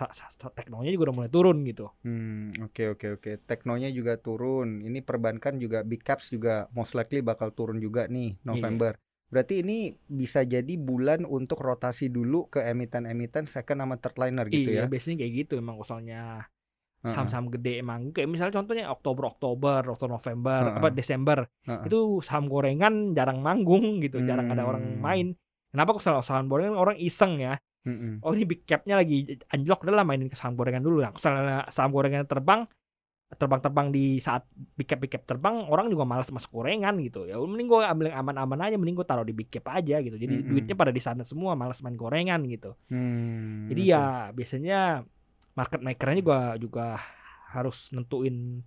teknonya 0.59 0.91
juga 0.95 1.05
udah 1.11 1.17
mulai 1.23 1.31
turun 1.31 1.59
gitu 1.67 1.87
Hmm, 2.01 2.57
oke 2.65 2.97
oke 2.97 3.07
oke. 3.21 3.31
Teknonya 3.45 3.93
juga 3.93 4.17
turun. 4.17 4.81
Ini 4.81 5.05
perbankan 5.05 5.61
juga 5.61 5.85
big 5.85 6.01
caps 6.01 6.33
juga 6.33 6.65
most 6.73 6.97
likely 6.97 7.21
bakal 7.21 7.53
turun 7.53 7.77
juga 7.77 8.09
nih 8.09 8.41
November. 8.41 8.97
Berarti 9.29 9.61
ini 9.63 9.95
bisa 10.09 10.43
jadi 10.43 10.75
bulan 10.81 11.29
untuk 11.29 11.61
rotasi 11.61 12.09
dulu 12.11 12.49
ke 12.51 12.65
emiten-emiten 12.67 13.47
second 13.47 13.79
sama 13.85 13.95
third 14.01 14.17
liner 14.17 14.47
gitu 14.49 14.71
iya 14.73 14.81
ya. 14.83 14.87
biasanya 14.91 15.17
kayak 15.23 15.33
gitu 15.45 15.53
emang 15.61 15.77
Heeh. 15.79 16.60
Saham-saham 17.03 17.49
gede 17.49 17.73
emang 17.79 18.13
kayak 18.13 18.29
misalnya 18.29 18.55
contohnya 18.55 18.85
Oktober 18.89 19.25
Oktober 19.27 19.81
atau 19.87 20.05
November 20.07 20.61
Heeh. 20.67 20.77
apa 20.77 20.89
Desember 20.91 21.39
Heeh. 21.65 21.85
itu 21.85 21.99
saham 22.21 22.45
gorengan 22.45 23.13
jarang 23.13 23.41
manggung 23.41 23.99
gitu 23.99 24.21
jarang 24.23 24.49
ada 24.49 24.63
orang 24.63 24.83
Hmm. 24.85 25.01
main 25.01 25.27
kenapa 25.69 25.95
kok 25.95 26.03
saham 26.03 26.21
saham 26.21 26.47
gorengan 26.47 26.75
orang 26.75 26.97
iseng 26.97 27.37
ya 27.37 27.57
Mm-mm. 27.81 28.21
oh 28.21 28.31
ini 28.31 28.45
big 28.45 28.63
capnya 28.63 28.97
lagi 28.97 29.25
anjlok 29.49 29.81
udah 29.81 29.95
lah 29.95 30.05
mainin 30.05 30.29
ke 30.29 30.37
saham 30.37 30.53
gorengan 30.53 30.81
dulu 30.81 31.01
nah 31.01 31.09
misalnya 31.11 31.65
saham 31.71 31.89
gorengan 31.89 32.25
terbang 32.25 32.69
terbang-terbang 33.31 33.89
di 33.89 34.19
saat 34.19 34.43
big 34.75 34.85
cap 34.85 34.99
big 34.99 35.09
cap 35.09 35.23
terbang 35.23 35.63
orang 35.65 35.87
juga 35.87 36.03
malas 36.03 36.27
masuk 36.29 36.51
gorengan 36.53 36.99
gitu 36.99 37.25
ya 37.25 37.39
mending 37.39 37.71
gue 37.71 37.79
ambil 37.81 38.11
yang 38.11 38.21
aman-aman 38.21 38.59
aja 38.61 38.75
mending 38.75 38.93
gue 38.93 39.07
taruh 39.07 39.23
di 39.23 39.31
big 39.31 39.47
cap 39.49 39.71
aja 39.71 40.03
gitu 40.03 40.19
jadi 40.19 40.35
Mm-mm. 40.35 40.51
duitnya 40.51 40.75
pada 40.75 40.91
di 40.91 40.99
sana 40.99 41.23
semua 41.23 41.55
malas 41.55 41.79
main 41.79 41.95
gorengan 41.95 42.43
gitu 42.45 42.75
Hmm, 42.91 43.71
jadi 43.71 43.83
ya 43.87 44.03
biasanya 44.35 45.07
market 45.61 45.81
makernya 45.85 46.17
juga 46.25 46.39
juga 46.57 46.87
harus 47.53 47.93
nentuin 47.93 48.65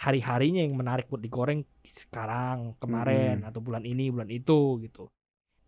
hari-harinya 0.00 0.64
yang 0.64 0.80
menarik 0.80 1.12
buat 1.12 1.20
digoreng 1.20 1.60
sekarang, 1.92 2.78
kemarin 2.80 3.44
atau 3.44 3.60
bulan 3.60 3.84
ini, 3.84 4.08
bulan 4.08 4.32
itu 4.32 4.80
gitu. 4.80 5.12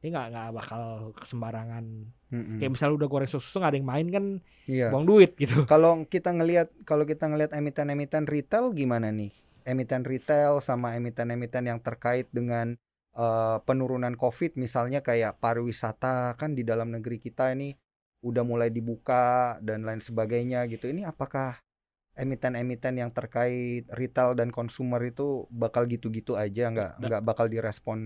Dia 0.00 0.08
nggak 0.08 0.26
nggak 0.32 0.48
bakal 0.56 0.82
sembarangan. 1.28 1.84
Mm-mm. 2.32 2.56
Kayak 2.58 2.72
misalnya 2.72 2.94
udah 2.96 3.08
goreng 3.12 3.28
susu 3.30 3.60
nggak 3.60 3.70
ada 3.76 3.78
yang 3.78 3.88
main 3.92 4.08
kan 4.08 4.24
Iya. 4.64 4.88
buang 4.88 5.04
duit 5.04 5.36
gitu. 5.36 5.62
Kalau 5.72 6.08
kita 6.08 6.32
ngelihat 6.32 6.72
kalau 6.88 7.04
kita 7.04 7.28
ngelihat 7.28 7.52
emiten-emiten 7.52 8.24
retail 8.24 8.72
gimana 8.72 9.12
nih? 9.12 9.30
Emiten 9.68 10.02
retail 10.02 10.58
sama 10.64 10.96
emiten-emiten 10.96 11.68
yang 11.68 11.78
terkait 11.78 12.26
dengan 12.32 12.74
eh, 13.12 13.56
penurunan 13.68 14.16
COVID 14.16 14.56
misalnya 14.56 15.04
kayak 15.04 15.36
pariwisata 15.38 16.34
kan 16.40 16.56
di 16.56 16.64
dalam 16.64 16.88
negeri 16.90 17.20
kita 17.20 17.52
ini 17.52 17.76
udah 18.28 18.44
mulai 18.50 18.68
dibuka 18.76 19.58
dan 19.68 19.80
lain 19.88 20.02
sebagainya 20.08 20.58
gitu. 20.72 20.84
Ini 20.92 21.02
apakah 21.12 21.48
emiten-emiten 22.22 22.94
yang 23.02 23.10
terkait 23.18 23.84
retail 24.00 24.30
dan 24.40 24.48
consumer 24.58 25.00
itu 25.12 25.46
bakal 25.62 25.82
gitu-gitu 25.92 26.32
aja 26.44 26.64
nggak 26.74 26.92
Da- 26.98 27.08
nggak 27.08 27.22
bakal 27.28 27.46
direspon 27.54 27.98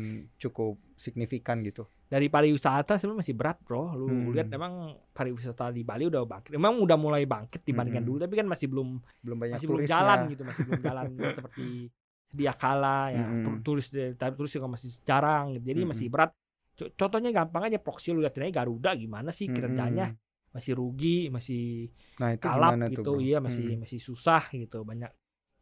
cukup 0.42 0.74
signifikan 1.04 1.58
gitu? 1.68 1.84
Dari 2.06 2.30
pariwisata 2.30 3.02
sebenarnya 3.02 3.20
masih 3.26 3.34
berat 3.34 3.58
bro. 3.66 3.90
Lu 3.98 4.06
Hmm. 4.06 4.30
lihat 4.30 4.46
emang 4.54 4.94
pariwisata 5.10 5.74
di 5.74 5.82
Bali 5.82 6.06
udah 6.06 6.22
bangkit. 6.22 6.54
Memang 6.54 6.78
udah 6.78 6.94
mulai 6.94 7.26
bangkit 7.26 7.66
dibandingkan 7.66 8.04
Mm-mm. 8.04 8.06
dulu, 8.06 8.22
tapi 8.22 8.34
kan 8.38 8.46
masih 8.46 8.70
belum 8.70 8.88
Belum 9.24 9.38
banyak 9.42 9.58
masih 9.58 9.66
belum 9.66 9.82
jalan 9.90 10.18
gitu, 10.30 10.42
masih 10.50 10.62
belum 10.66 10.80
jalan 10.86 11.08
seperti 11.34 11.90
sedia 12.30 12.54
kala 12.54 13.10
ya. 13.10 13.26
Tur- 13.42 13.58
Turis 13.66 13.86
tapi 14.14 14.32
turis 14.38 14.52
juga 14.54 14.68
masih 14.70 14.90
jarang 15.02 15.44
gitu. 15.58 15.64
Jadi 15.74 15.80
Mm-mm. 15.82 15.90
masih 15.90 16.06
berat. 16.14 16.30
Co- 16.76 16.92
Contohnya 17.00 17.30
gampang 17.32 17.62
aja 17.72 17.78
proxy 17.80 18.12
lu 18.12 18.20
lihat 18.20 18.36
aja 18.36 18.52
Garuda 18.62 18.90
gimana 18.94 19.30
sih 19.32 19.46
kinerjanya 19.48 20.12
Mm-mm. 20.12 20.54
masih 20.54 20.72
rugi, 20.76 21.28
masih 21.32 21.90
Nah, 22.20 22.30
itu 22.32 22.46
kalap 22.48 22.72
tuh, 22.76 22.90
gitu. 22.92 23.10
Bro? 23.16 23.20
iya, 23.26 23.38
masih 23.40 23.64
Mm. 23.76 23.80
masih 23.84 24.00
susah 24.00 24.42
gitu. 24.52 24.78
Banyak 24.84 25.10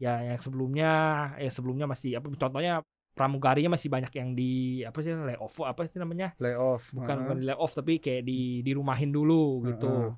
ya 0.02 0.12
yang 0.34 0.38
sebelumnya 0.42 0.90
ya 1.38 1.50
sebelumnya 1.54 1.86
masih 1.86 2.18
apa 2.18 2.26
contohnya 2.34 2.82
pramugarinya 3.14 3.78
masih 3.78 3.88
banyak 3.94 4.10
yang 4.18 4.34
di 4.34 4.82
apa 4.82 4.98
sih 5.02 5.14
layoff 5.14 5.54
apa 5.62 5.86
sih 5.86 5.98
namanya? 6.02 6.34
layoff. 6.42 6.82
Bukan 6.90 7.14
Heeh. 7.14 7.22
bukan 7.26 7.36
di 7.42 7.44
layoff 7.46 7.72
tapi 7.78 7.92
kayak 8.02 8.22
di 8.26 8.62
dirumahin 8.66 9.10
dulu 9.14 9.62
gitu. 9.70 10.14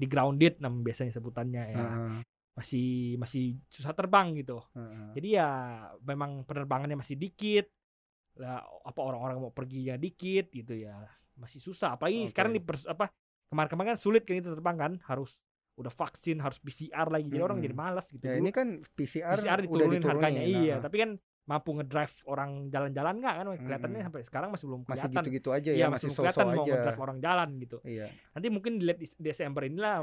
Di 0.00 0.06
grounded 0.08 0.60
nam 0.64 0.80
biasanya 0.86 1.12
sebutannya 1.12 1.62
ya. 1.76 1.80
Heeh, 1.80 2.20
Masih 2.58 2.88
masih 3.22 3.44
susah 3.70 3.92
terbang 3.94 4.32
gitu. 4.40 4.58
heeh. 4.74 5.08
Jadi 5.16 5.28
ya 5.38 5.48
memang 6.04 6.42
penerbangannya 6.48 6.96
masih 7.00 7.16
dikit. 7.20 7.68
Lah 8.38 8.62
apa 8.62 9.00
orang-orang 9.02 9.36
mau 9.38 9.50
perginya 9.50 9.94
dikit 9.94 10.48
gitu 10.48 10.74
ya. 10.74 10.94
Masih 11.34 11.58
susah. 11.58 11.94
Apalagi 11.94 12.26
Oke. 12.26 12.30
sekarang 12.30 12.54
di 12.54 12.62
pers- 12.62 12.86
apa 12.86 13.10
kemarin-kemarin 13.50 13.94
kan 13.94 14.00
sulit 14.00 14.22
kan 14.22 14.38
itu 14.38 14.50
terbang 14.50 14.76
kan 14.78 14.92
harus 15.06 15.38
udah 15.78 15.90
vaksin, 15.90 16.42
harus 16.42 16.58
PCR 16.58 17.06
lagi. 17.06 17.30
Jadi 17.30 17.38
orang 17.38 17.58
Mm-mm. 17.58 17.66
jadi 17.70 17.76
malas 17.78 18.06
gitu. 18.10 18.22
Ya 18.22 18.34
Dulu 18.34 18.42
ini 18.42 18.50
kan 18.50 18.68
PCR, 18.98 19.38
PCR 19.38 19.58
udah 19.58 19.62
diturunin 19.62 19.90
diturunin. 19.98 20.10
harganya 20.10 20.42
iya, 20.42 20.74
nah, 20.78 20.82
tapi 20.82 20.96
kan 20.98 21.10
mampu 21.48 21.70
ngedrive 21.72 22.14
orang 22.28 22.50
jalan-jalan 22.68 23.14
nggak 23.18 23.34
kan? 23.38 23.46
Kelihatannya 23.56 24.02
sampai 24.04 24.22
sekarang 24.26 24.48
masih 24.52 24.66
belum 24.68 24.80
masih 24.82 24.90
kelihatan. 24.90 25.22
gitu-gitu 25.22 25.48
aja 25.54 25.70
Iya, 25.70 25.78
ya, 25.80 25.86
masih 25.88 26.06
masih 26.10 26.18
kelihatan 26.18 26.46
mau 26.50 26.64
ngedrive 26.66 27.00
orang 27.00 27.18
jalan 27.22 27.48
gitu. 27.62 27.78
Iya. 27.86 28.06
Nanti 28.34 28.46
mungkin 28.50 28.72
di 28.76 28.84
Desember 29.16 29.62
inilah 29.64 29.94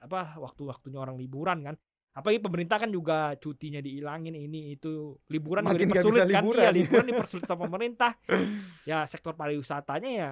apa 0.00 0.20
waktu-waktunya 0.38 0.98
orang 0.98 1.18
liburan 1.18 1.58
kan. 1.66 1.74
Apalagi 2.14 2.38
pemerintah 2.38 2.78
kan 2.78 2.94
juga 2.94 3.34
cutinya 3.42 3.82
dihilangin 3.82 4.38
ini 4.38 4.78
itu 4.78 5.18
liburan 5.26 5.66
juga 5.66 5.74
Makin 5.74 5.86
nggak 5.90 5.98
dipersulit 5.98 6.22
kan 6.30 6.42
liburan. 6.46 6.62
iya 6.62 6.70
liburan 6.70 7.06
dipersulit 7.10 7.44
sama 7.44 7.62
pemerintah 7.66 8.12
ya 8.86 9.02
sektor 9.10 9.34
pariwisatanya 9.34 10.10
ya 10.14 10.30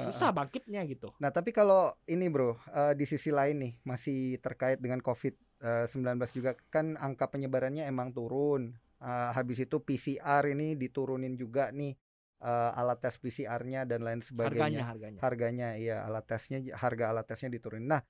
susah 0.00 0.32
bangkitnya 0.32 0.80
gitu 0.88 1.12
Nah, 1.20 1.28
tapi 1.28 1.52
kalau 1.52 1.92
ini 2.08 2.24
bro, 2.32 2.56
eh, 2.72 2.96
di 2.96 3.04
sisi 3.04 3.28
lain 3.28 3.56
nih, 3.60 3.72
masih 3.84 4.40
terkait 4.40 4.80
dengan 4.80 5.04
COVID-19 5.04 6.00
juga, 6.32 6.56
kan 6.72 6.96
angka 6.96 7.28
penyebarannya 7.28 7.84
emang 7.84 8.16
turun. 8.16 8.72
Eh, 8.96 9.30
habis 9.36 9.60
itu 9.60 9.76
PCR 9.76 10.44
ini 10.48 10.72
diturunin 10.72 11.36
juga 11.36 11.68
nih, 11.68 11.92
eh, 12.40 12.70
alat 12.80 13.00
tes 13.00 13.20
PCR-nya 13.20 13.84
dan 13.84 14.00
lain 14.00 14.24
harganya 14.24 14.24
sebagainya. 14.24 14.84
harganya 14.88 15.20
Harganya, 15.20 15.68
iya, 15.76 15.96
alat 16.08 16.24
tesnya, 16.24 16.64
harga 16.72 17.12
alat 17.12 17.28
tesnya 17.28 17.52
diturunin. 17.52 17.84
Nah, 17.84 18.00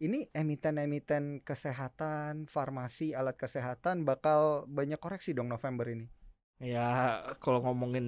ini 0.00 0.26
emiten-emiten 0.30 1.40
kesehatan, 1.40 2.44
farmasi, 2.46 3.12
alat 3.12 3.36
kesehatan 3.36 4.02
bakal 4.02 4.64
banyak 4.66 4.96
koreksi 4.96 5.30
dong 5.30 5.46
November 5.46 5.86
ini. 5.86 6.08
ya 6.58 7.16
kalau 7.40 7.64
ngomongin 7.64 8.04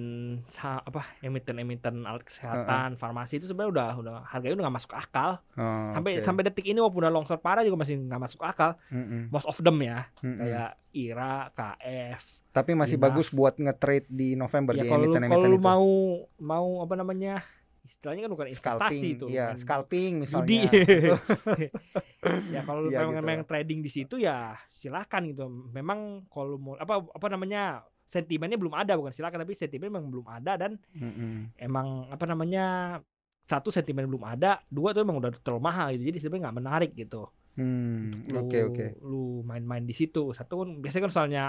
apa 0.61 1.09
emiten-emiten 1.19 2.05
alat 2.05 2.21
kesehatan 2.21 3.01
farmasi 3.01 3.41
itu 3.41 3.49
sebenarnya 3.49 3.73
udah 3.73 3.89
udah 3.97 4.15
harganya 4.29 4.53
udah 4.53 4.63
nggak 4.63 4.77
masuk 4.77 4.93
akal 4.93 5.41
Oh, 5.53 5.89
sampai 5.89 6.17
oke. 6.17 6.21
sampai 6.21 6.41
detik 6.43 6.61
ini 6.63 6.77
walaupun 6.77 7.01
udah 7.01 7.09
longsor 7.11 7.41
parah 7.41 7.61
juga 7.61 7.81
masih 7.81 7.97
nggak 7.99 8.21
masuk 8.21 8.41
akal 8.41 8.77
Mm-mm, 8.89 9.33
most 9.33 9.45
of 9.45 9.57
them 9.57 9.81
ya 9.81 10.05
mm-mm. 10.21 10.37
kayak 10.37 10.69
IRA 10.93 11.33
KF 11.49 12.21
Tapi 12.53 12.71
masih 12.73 13.01
bagus 13.01 13.33
buat 13.33 13.57
nge-trade 13.57 14.05
di 14.07 14.37
November 14.37 14.77
ya 14.77 14.85
di 14.85 14.87
kalau 14.87 15.01
emiten-emiten 15.01 15.33
kalau 15.33 15.49
lu 15.49 15.57
itu. 15.57 15.65
mau 15.65 15.87
mau 16.37 16.67
apa 16.79 16.93
namanya 16.93 17.41
istilahnya 17.83 18.21
kan 18.25 18.31
bukan 18.31 18.47
investasi 18.51 18.79
scalping, 18.79 19.03
itu 19.19 19.25
main 19.29 19.57
scalping 19.59 20.11
misalnya. 20.23 20.47
judi. 20.47 20.59
Itu. 20.71 21.15
ya 22.55 22.61
kalau 22.63 22.79
lu 22.87 22.89
Iya, 22.91 22.99
pengen, 23.03 23.43
gitu 23.43 23.49
trading 23.51 23.79
di 23.83 23.91
situ 23.91 24.15
ya 24.19 24.55
silakan 24.79 25.21
gitu 25.31 25.43
memang 25.71 26.23
kalau 26.31 26.55
mau 26.59 26.73
apa 26.79 27.03
apa 27.03 27.27
namanya 27.31 27.83
sentimennya 28.11 28.55
belum 28.59 28.75
ada 28.75 28.95
bukan 28.95 29.11
silakan 29.11 29.43
tapi 29.43 29.55
sentimen 29.59 29.91
memang 29.91 30.07
belum 30.11 30.27
ada 30.27 30.55
dan 30.55 30.71
Mm-mm. 30.95 31.51
emang 31.59 32.07
apa 32.11 32.23
namanya 32.29 32.63
satu 33.43 33.71
sentimen 33.75 34.07
belum 34.07 34.23
ada 34.23 34.63
dua 34.71 34.95
tuh 34.95 35.03
emang 35.03 35.19
udah 35.19 35.31
terlalu 35.43 35.63
mahal 35.63 35.87
gitu 35.95 36.07
jadi 36.07 36.17
sebenarnya 36.23 36.43
nggak 36.47 36.57
menarik 36.63 36.91
gitu 36.95 37.27
Hmm, 37.53 38.25
Lu- 38.33 38.49
oke 38.49 38.59
oke. 38.65 38.85
lu 39.05 39.45
main-main 39.45 39.85
di 39.85 39.93
situ 39.93 40.33
satu 40.33 40.65
kan 40.65 40.69
biasanya 40.81 41.03
kan 41.05 41.13
soalnya 41.13 41.43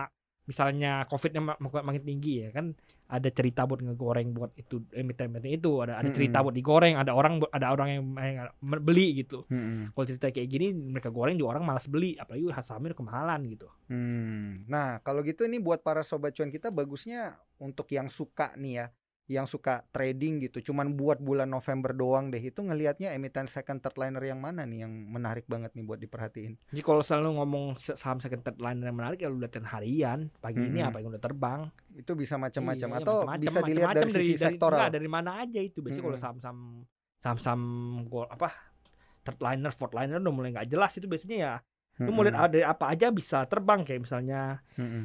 misalnya 0.44 1.08
covidnya 1.08 1.40
mak- 1.40 1.60
mak- 1.60 1.84
makin 1.84 2.04
tinggi 2.04 2.44
ya 2.44 2.50
kan 2.52 2.76
ada 3.04 3.28
cerita 3.28 3.64
buat 3.64 3.80
ngegoreng 3.84 4.32
buat 4.32 4.52
itu 4.56 4.80
emiten-emiten 4.92 5.52
itu 5.56 5.80
ada 5.84 6.00
ada 6.00 6.08
cerita 6.12 6.40
Mm-mm. 6.40 6.44
buat 6.48 6.56
digoreng 6.56 6.94
ada 6.96 7.12
orang 7.12 7.40
ada 7.52 7.66
orang 7.72 7.88
yang, 7.92 8.04
yang 8.16 8.48
beli 8.80 9.24
gitu 9.24 9.44
Mm-mm. 9.48 9.92
kalau 9.92 10.04
cerita 10.08 10.28
kayak 10.28 10.48
gini 10.48 10.72
mereka 10.72 11.08
goreng 11.08 11.36
juga 11.36 11.56
orang 11.56 11.64
malas 11.64 11.88
beli 11.88 12.16
apalagi 12.16 12.48
sahamnya 12.64 12.96
kemahalan 12.96 13.40
gitu 13.48 13.68
Hmm. 13.84 14.64
Nah, 14.64 15.04
kalau 15.04 15.20
gitu 15.20 15.44
ini 15.44 15.60
buat 15.60 15.84
para 15.84 16.00
sobat 16.00 16.32
cuan 16.32 16.48
kita 16.48 16.72
bagusnya 16.72 17.36
untuk 17.60 17.84
yang 17.92 18.08
suka 18.08 18.56
nih 18.56 18.72
ya, 18.80 18.86
yang 19.24 19.48
suka 19.48 19.80
trading 19.88 20.36
gitu. 20.38 20.60
Cuman 20.60 20.92
buat 20.92 21.16
bulan 21.16 21.48
November 21.48 21.96
doang 21.96 22.28
deh 22.28 22.38
itu 22.38 22.60
ngelihatnya 22.60 23.16
emiten 23.16 23.48
second 23.48 23.80
third 23.80 23.96
liner 23.96 24.20
yang 24.20 24.36
mana 24.36 24.68
nih 24.68 24.84
yang 24.84 24.92
menarik 24.92 25.48
banget 25.48 25.72
nih 25.72 25.80
buat 25.80 25.96
diperhatiin. 25.96 26.60
jadi 26.68 26.82
kalau 26.84 27.00
selalu 27.00 27.40
ngomong 27.40 27.64
saham 27.80 28.20
second 28.20 28.44
third 28.44 28.60
line 28.60 28.78
yang 28.78 28.92
menarik 28.92 29.16
ya 29.16 29.32
lu 29.32 29.40
liatin 29.40 29.64
harian 29.64 30.28
pagi 30.38 30.60
ini 30.60 30.78
Mm-mm. 30.78 30.88
apa 30.88 30.96
yang 31.00 31.08
udah 31.08 31.22
terbang 31.22 31.60
Itu 31.94 32.12
bisa 32.12 32.36
macam-macam 32.36 32.88
Iya, 32.90 32.98
atau 33.00 33.16
macam-macam, 33.24 33.40
bisa 33.40 33.58
dilihat 33.62 33.88
dari, 33.88 33.96
macam-macam 34.04 34.20
sisi 34.20 34.34
sektoral. 34.36 34.76
enggak, 34.76 34.92
dari 34.92 35.08
mana 35.08 35.30
aja 35.40 35.60
itu 35.60 35.78
biasanya 35.80 36.02
kalau 36.02 36.12
Mm-mm. 36.12 36.24
saham-saham 36.28 36.58
saham-saham 37.16 37.62
apa 38.28 38.48
third 39.24 39.40
liner 39.40 39.72
fourth 39.72 39.94
liner 39.96 40.20
udah 40.20 40.34
mulai 40.36 40.52
nggak 40.52 40.68
jelas 40.68 40.92
itu 40.92 41.08
biasanya 41.08 41.36
ya 41.40 41.52
lu 42.02 42.10
mau 42.10 42.26
lihat 42.26 42.50
ada 42.50 42.74
apa 42.74 42.90
aja 42.90 43.14
bisa 43.14 43.46
terbang 43.46 43.86
kayak 43.86 44.02
misalnya 44.02 44.58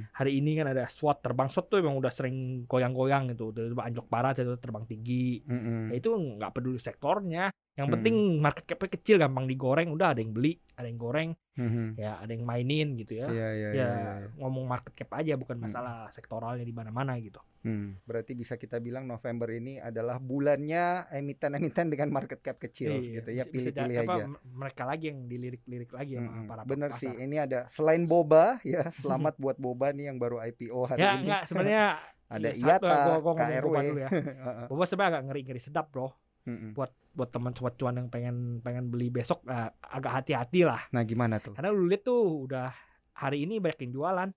hari 0.09 0.41
ini 0.41 0.57
kan 0.57 0.73
ada 0.73 0.89
SWOT 0.89 1.21
terbang 1.21 1.45
SWOT 1.45 1.65
tuh 1.69 1.77
emang 1.85 2.01
udah 2.01 2.09
sering 2.09 2.65
goyang-goyang 2.65 3.29
gitu 3.29 3.53
tiba-tiba 3.53 3.85
anjlok 3.85 4.07
parah 4.09 4.33
tiba-tiba 4.33 4.57
terbang 4.57 4.85
tinggi. 4.89 5.45
Ya 5.93 5.95
itu 6.01 6.09
nggak 6.09 6.49
peduli 6.49 6.81
sektornya 6.81 7.53
Yang 7.79 7.87
Mm-mm. 7.87 7.95
penting 7.95 8.15
market 8.37 8.65
cap-nya 8.67 8.91
kecil, 8.91 9.15
gampang 9.17 9.47
digoreng, 9.47 9.87
udah 9.89 10.11
ada 10.11 10.19
yang 10.19 10.35
beli, 10.35 10.59
ada 10.75 10.83
yang 10.83 10.99
goreng, 10.99 11.31
Mhm. 11.55 11.95
ya 11.95 12.19
ada 12.19 12.27
yang 12.29 12.43
mainin 12.43 12.91
gitu 12.93 13.15
ya. 13.15 13.27
Iya, 13.27 13.47
iya, 13.49 13.69
ya 13.69 13.71
iya, 13.71 13.87
iya, 13.89 14.13
iya. 14.19 14.27
ngomong 14.35 14.65
market 14.65 14.91
cap 14.93 15.11
aja 15.13 15.33
bukan 15.33 15.55
Mm. 15.55 15.63
masalah 15.63 15.95
sektoralnya 16.09 16.61
di 16.61 16.71
mana-mana 16.71 17.15
gitu. 17.17 17.39
Hmm, 17.59 17.99
berarti 18.01 18.31
bisa 18.33 18.55
kita 18.55 18.79
bilang 18.79 19.03
November 19.03 19.47
ini 19.49 19.75
adalah 19.77 20.15
bulannya 20.17 21.07
emiten-emiten 21.09 21.87
dengan 21.89 22.07
market 22.09 22.39
cap 22.39 22.55
kecil 22.57 22.91
Iya, 22.93 23.15
gitu 23.17 23.29
ya, 23.33 23.43
pilih-pilih 23.45 23.95
apa, 23.97 24.13
aja. 24.13 24.25
mereka 24.45 24.83
lagi 24.83 25.05
yang 25.07 25.19
dilirik-lirik 25.25 25.91
lagi 25.93 26.11
sama 26.15 26.31
Mm-mm. 26.33 26.47
para 26.47 26.63
Bener 26.63 26.89
pasar. 26.89 26.99
sih, 27.01 27.11
ini 27.17 27.35
ada 27.37 27.67
selain 27.69 28.03
boba 28.03 28.59
ya, 28.61 28.87
selamat 29.03 29.35
buat 29.37 29.55
boba 29.55 29.91
nih 29.91 30.07
yang 30.07 30.17
baru 30.17 30.39
IPO 30.41 30.79
hari 30.85 30.99
Ya 30.99 31.11
ini. 31.13 31.23
enggak 31.23 31.41
sebenarnya 31.45 31.85
Ada 32.29 32.53
iya, 32.53 32.77
IATA, 32.77 32.95
gua, 33.09 33.17
gua 33.19 33.33
KRW. 33.35 33.65
boba 33.65 33.79
dulu 33.81 33.99
ya. 33.99 34.09
Boba 34.69 34.83
sebenarnya 34.85 35.09
agak 35.09 35.23
ngeri-ngeri 35.25 35.59
sedap, 35.59 35.89
Bro. 35.89 36.13
Mm-mm. 36.49 36.71
Buat 36.73 36.89
buat 37.09 37.29
teman 37.29 37.53
sobat 37.53 37.77
cuan 37.77 37.93
yang 37.95 38.09
pengen 38.09 38.57
pengen 38.59 38.89
beli 38.89 39.07
besok 39.07 39.45
eh, 39.45 39.69
agak 39.85 40.23
hati-hati 40.23 40.65
lah. 40.65 40.81
Nah, 40.89 41.03
gimana 41.03 41.37
tuh? 41.37 41.53
Karena 41.53 41.69
lu 41.69 41.85
lihat 41.85 42.01
tuh 42.01 42.49
udah 42.49 42.73
hari 43.13 43.45
ini 43.45 43.61
banyak 43.61 43.85
yang 43.85 43.93
jualan. 43.93 44.29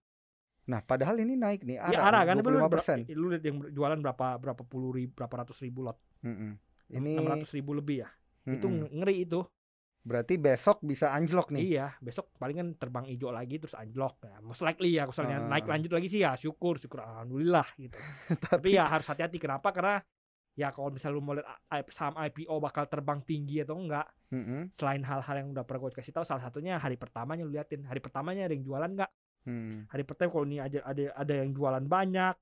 Nah, 0.63 0.81
padahal 0.81 1.19
ini 1.19 1.35
naik 1.35 1.65
nih, 1.65 1.81
Ya 1.81 1.99
arah 2.05 2.23
arah 2.23 2.23
kan 2.23 2.37
lu, 2.39 2.47
25%. 2.47 3.11
lu 3.11 3.27
lihat 3.33 3.43
yang 3.43 3.57
jualan 3.67 3.99
berapa 3.99 4.37
berapa 4.37 4.63
puluh 4.63 4.93
ribu, 4.93 5.11
berapa 5.17 5.43
ratus 5.43 5.59
ribu 5.59 5.83
lot. 5.83 5.99
Mm-mm. 6.23 6.55
Ini 6.87 7.19
600 7.19 7.57
ribu 7.57 7.73
lebih 7.73 8.05
ya. 8.05 8.09
Itu 8.45 8.69
mm-mm. 8.69 8.93
ngeri 8.93 9.25
itu. 9.25 9.41
berarti 10.03 10.35
besok 10.35 10.83
bisa 10.83 11.15
anjlok 11.15 11.55
nih. 11.55 11.63
Iya, 11.63 11.95
besok 12.03 12.35
paling 12.35 12.59
kan 12.59 12.69
terbang 12.75 13.07
hijau 13.07 13.31
lagi 13.31 13.63
terus 13.63 13.71
anjlok. 13.73 14.19
Ya, 14.27 14.43
most 14.43 14.59
likely 14.59 14.99
ya, 14.99 15.07
misalnya 15.07 15.39
Ah. 15.39 15.47
naik 15.47 15.63
lanjut 15.63 15.95
lagi 15.95 16.11
sih 16.11 16.21
ya 16.21 16.35
syukur, 16.35 16.75
syukur 16.77 17.07
alhamdulillah 17.07 17.63
gitu. 17.79 17.95
Tapi 18.51 18.75
ya 18.75 18.91
harus 18.91 19.07
hati-hati 19.07 19.39
kenapa? 19.39 19.71
Karena 19.71 20.03
ya 20.53 20.69
kalau 20.71 20.93
misalnya 20.93 21.17
lu 21.17 21.25
mau 21.25 21.35
lihat 21.35 21.49
saham 21.91 22.15
IPO 22.17 22.55
bakal 22.61 22.85
terbang 22.87 23.21
tinggi 23.25 23.65
atau 23.65 23.77
enggak, 23.81 24.05
Mm-mm. 24.29 24.69
selain 24.77 25.01
hal-hal 25.01 25.35
yang 25.41 25.49
udah 25.53 25.65
pernah 25.65 25.89
gue 25.89 25.97
kasih 25.97 26.13
tahu, 26.13 26.25
salah 26.25 26.45
satunya 26.45 26.77
hari 26.77 27.01
pertamanya 27.01 27.43
lu 27.45 27.53
liatin, 27.57 27.85
hari 27.89 28.01
pertamanya 28.05 28.47
ada 28.49 28.55
yang 28.55 28.65
jualan 28.65 28.91
enggak? 28.93 29.11
Hmm. 29.43 29.89
Hari 29.91 30.03
pertama 30.07 30.31
kalau 30.31 30.47
ini 30.47 30.59
ada 30.63 30.79
ada 30.87 31.03
ada 31.19 31.35
yang 31.35 31.51
jualan 31.51 31.83
banyak, 31.83 32.35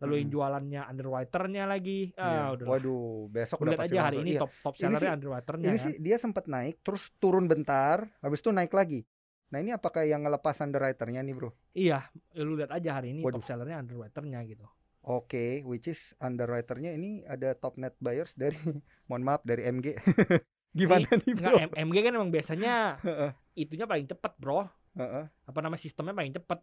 lalu 0.00 0.12
yang 0.16 0.28
Mm-mm. 0.28 0.34
jualannya 0.36 0.82
underwriternya 0.88 1.64
lagi, 1.68 2.00
Hmm. 2.14 2.22
Iya. 2.22 2.38
ah 2.40 2.48
udah. 2.54 2.66
Waduh, 2.70 3.04
besok 3.28 3.56
Lu 3.58 3.62
udah 3.66 3.72
lihat 3.74 3.80
pasti 3.82 3.92
aja 3.92 4.00
hari 4.00 4.16
langsung. 4.16 4.24
ini 4.24 4.32
Iya. 4.32 4.40
top 4.40 4.52
top 4.62 4.74
Ini 4.74 4.80
sellernya 4.80 5.02
sih- 5.02 5.14
underwriternya 5.18 5.66
Ini 5.66 5.76
kan. 5.76 5.84
sih 5.84 5.94
dia 6.00 6.16
sempat 6.16 6.44
naik, 6.46 6.74
terus 6.86 7.02
turun 7.18 7.44
bentar, 7.50 7.98
habis 8.22 8.40
itu 8.40 8.50
naik 8.54 8.72
lagi. 8.72 9.00
Nah 9.46 9.58
ini 9.62 9.70
apakah 9.70 10.02
yang 10.02 10.26
ngelepas 10.26 10.58
underwriternya 10.58 11.22
nih 11.22 11.34
bro? 11.34 11.50
Iya, 11.70 12.02
ya 12.34 12.42
lu 12.42 12.56
lihat 12.56 12.72
aja 12.72 12.98
hari 12.98 13.12
ini 13.14 13.20
Waduh. 13.22 13.38
top 13.38 13.46
sellernya 13.46 13.78
underwriternya 13.78 14.40
gitu. 14.48 14.66
Oke, 15.06 15.62
which 15.62 15.86
is 15.86 16.18
underwriternya 16.18 16.90
ini 16.90 17.22
ada 17.22 17.54
top 17.54 17.78
net 17.78 17.94
buyers 17.96 18.34
dari, 18.34 18.58
mohon 19.08 19.22
maaf 19.22 19.40
dari 19.40 19.62
MG. 19.64 19.94
Gimana 20.76 21.06
nih 21.08 21.32
Enggak, 21.32 21.52
bro? 21.52 21.62
M- 21.62 21.76
MG 21.88 21.96
kan 22.02 22.12
emang 22.12 22.28
biasanya 22.28 22.98
itunya 23.62 23.86
paling 23.86 24.04
cepet 24.04 24.32
bro. 24.36 24.66
heeh, 24.92 25.24
Apa 25.46 25.58
nama 25.62 25.78
sistemnya 25.78 26.10
paling 26.10 26.34
cepet. 26.34 26.58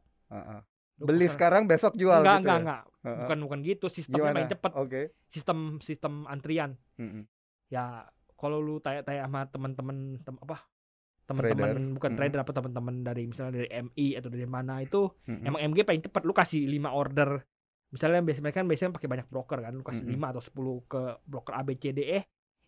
Lu 1.00 1.08
Beli 1.08 1.26
kesana- 1.26 1.34
sekarang 1.34 1.64
besok 1.66 1.96
jual 1.96 2.20
enggak, 2.20 2.36
gitu 2.36 2.42
enggak, 2.44 2.54
ya? 2.54 2.62
enggak. 2.62 2.82
Heeh. 3.02 3.18
Bukan 3.24 3.38
bukan 3.42 3.60
gitu, 3.64 3.86
sistemnya 3.88 4.20
Gimana? 4.22 4.36
paling 4.36 4.52
cepet. 4.52 4.72
Oke. 4.76 5.02
Sistem 5.32 5.60
sistem 5.80 6.14
antrian. 6.28 6.76
Mm-mm. 7.00 7.24
Ya 7.72 8.06
kalau 8.36 8.60
lu 8.60 8.78
tanya-tanya 8.78 9.24
sama 9.24 9.48
teman-teman 9.48 9.98
tem, 10.20 10.36
apa? 10.38 10.68
Teman-teman 11.24 11.96
bukan 11.96 12.12
Mm-mm. 12.12 12.20
trader 12.20 12.40
apa 12.44 12.52
teman-teman 12.52 12.96
dari 13.02 13.24
misalnya 13.24 13.64
dari 13.64 13.70
MI 13.72 14.20
atau 14.20 14.30
dari 14.30 14.46
mana 14.46 14.84
itu 14.84 15.08
Mm-mm. 15.26 15.48
emang 15.48 15.62
MG 15.64 15.80
paling 15.82 16.04
cepet 16.04 16.22
lu 16.22 16.36
kasih 16.36 16.68
5 16.68 16.92
order. 16.92 17.30
Misalnya 17.94 18.26
biasanya 18.26 18.50
kan 18.50 18.66
biasanya 18.66 18.92
pakai 18.98 19.06
banyak 19.06 19.28
broker 19.30 19.60
kan, 19.62 19.72
lu 19.78 19.86
kasih 19.86 20.02
Mm-mm. 20.02 20.18
5 20.18 20.32
atau 20.34 20.42
10 20.42 20.76
ke 20.90 21.02
broker 21.30 21.54
ABCDE. 21.54 22.02
E. 22.18 22.20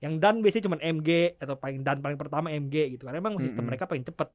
Yang 0.06 0.14
dan 0.22 0.36
biasanya 0.46 0.64
cuma 0.70 0.78
MG 0.78 1.10
atau 1.42 1.56
paling 1.58 1.82
dan 1.82 1.98
paling 2.06 2.20
pertama 2.22 2.54
MG 2.54 2.94
gitu 2.94 3.10
kan. 3.10 3.18
Emang 3.18 3.42
sistem 3.42 3.66
Mm-mm. 3.66 3.70
mereka 3.74 3.90
paling 3.90 4.06
cepet. 4.06 4.30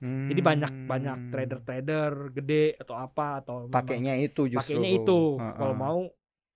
Jadi 0.00 0.40
banyak 0.40 0.72
banyak 0.88 1.16
Hmm. 1.20 1.28
trader-trader 1.28 2.12
gede 2.32 2.64
atau 2.80 2.96
apa 2.96 3.44
atau 3.44 3.68
pakainya 3.68 4.16
itu 4.16 4.48
justru. 4.48 4.80
pakainya 4.80 4.90
itu 4.96 5.36
Heeh. 5.36 5.54
kalau 5.60 5.74
mau 5.76 6.00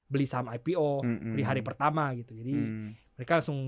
beli 0.08 0.24
saham 0.24 0.48
IPO 0.48 1.04
Mm-mm. 1.04 1.36
di 1.36 1.42
hari 1.44 1.60
pertama 1.60 2.08
gitu. 2.16 2.32
Jadi 2.32 2.54
Mm. 2.56 2.88
mereka 3.20 3.44
langsung 3.44 3.60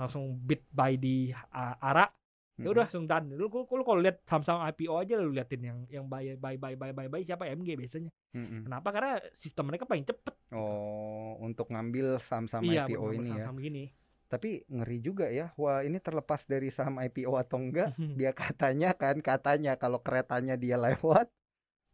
langsung 0.00 0.24
bid 0.32 0.64
buy 0.72 0.96
di 0.96 1.28
uh, 1.52 1.76
ARA 1.76 2.08
ya 2.58 2.68
udah 2.74 2.82
langsung 2.84 3.06
done. 3.06 3.26
Lu, 3.38 3.46
lu, 3.46 3.62
lu 3.64 3.82
kalau 3.86 4.00
lihat 4.02 4.18
saham-saham 4.26 4.66
IPO 4.74 4.94
aja 4.98 5.14
lu 5.14 5.30
liatin 5.30 5.62
yang 5.62 5.78
yang 5.86 6.04
buy 6.10 6.34
buy 6.34 6.58
buy 6.58 6.74
buy 6.74 6.90
buy, 6.90 7.06
buy 7.06 7.22
siapa 7.22 7.46
MG 7.46 7.78
biasanya. 7.78 8.10
Mm-mm. 8.34 8.66
Kenapa? 8.66 8.88
Karena 8.90 9.12
sistem 9.32 9.70
mereka 9.70 9.86
paling 9.86 10.02
cepet. 10.02 10.34
Oh, 10.50 11.38
untuk 11.38 11.70
ngambil 11.70 12.18
saham-saham 12.18 12.66
iya, 12.66 12.84
IPO 12.90 13.06
ini 13.14 13.30
ya. 13.38 13.46
gini. 13.54 13.84
Tapi 14.28 14.66
ngeri 14.68 14.98
juga 15.00 15.26
ya. 15.32 15.54
Wah, 15.56 15.80
ini 15.80 15.96
terlepas 16.02 16.44
dari 16.44 16.68
saham 16.68 17.00
IPO 17.00 17.32
atau 17.38 17.56
enggak, 17.56 17.96
dia 18.18 18.34
katanya 18.36 18.92
kan 18.92 19.16
katanya 19.24 19.78
kalau 19.80 20.02
keretanya 20.04 20.58
dia 20.58 20.76
lewat 20.76 21.30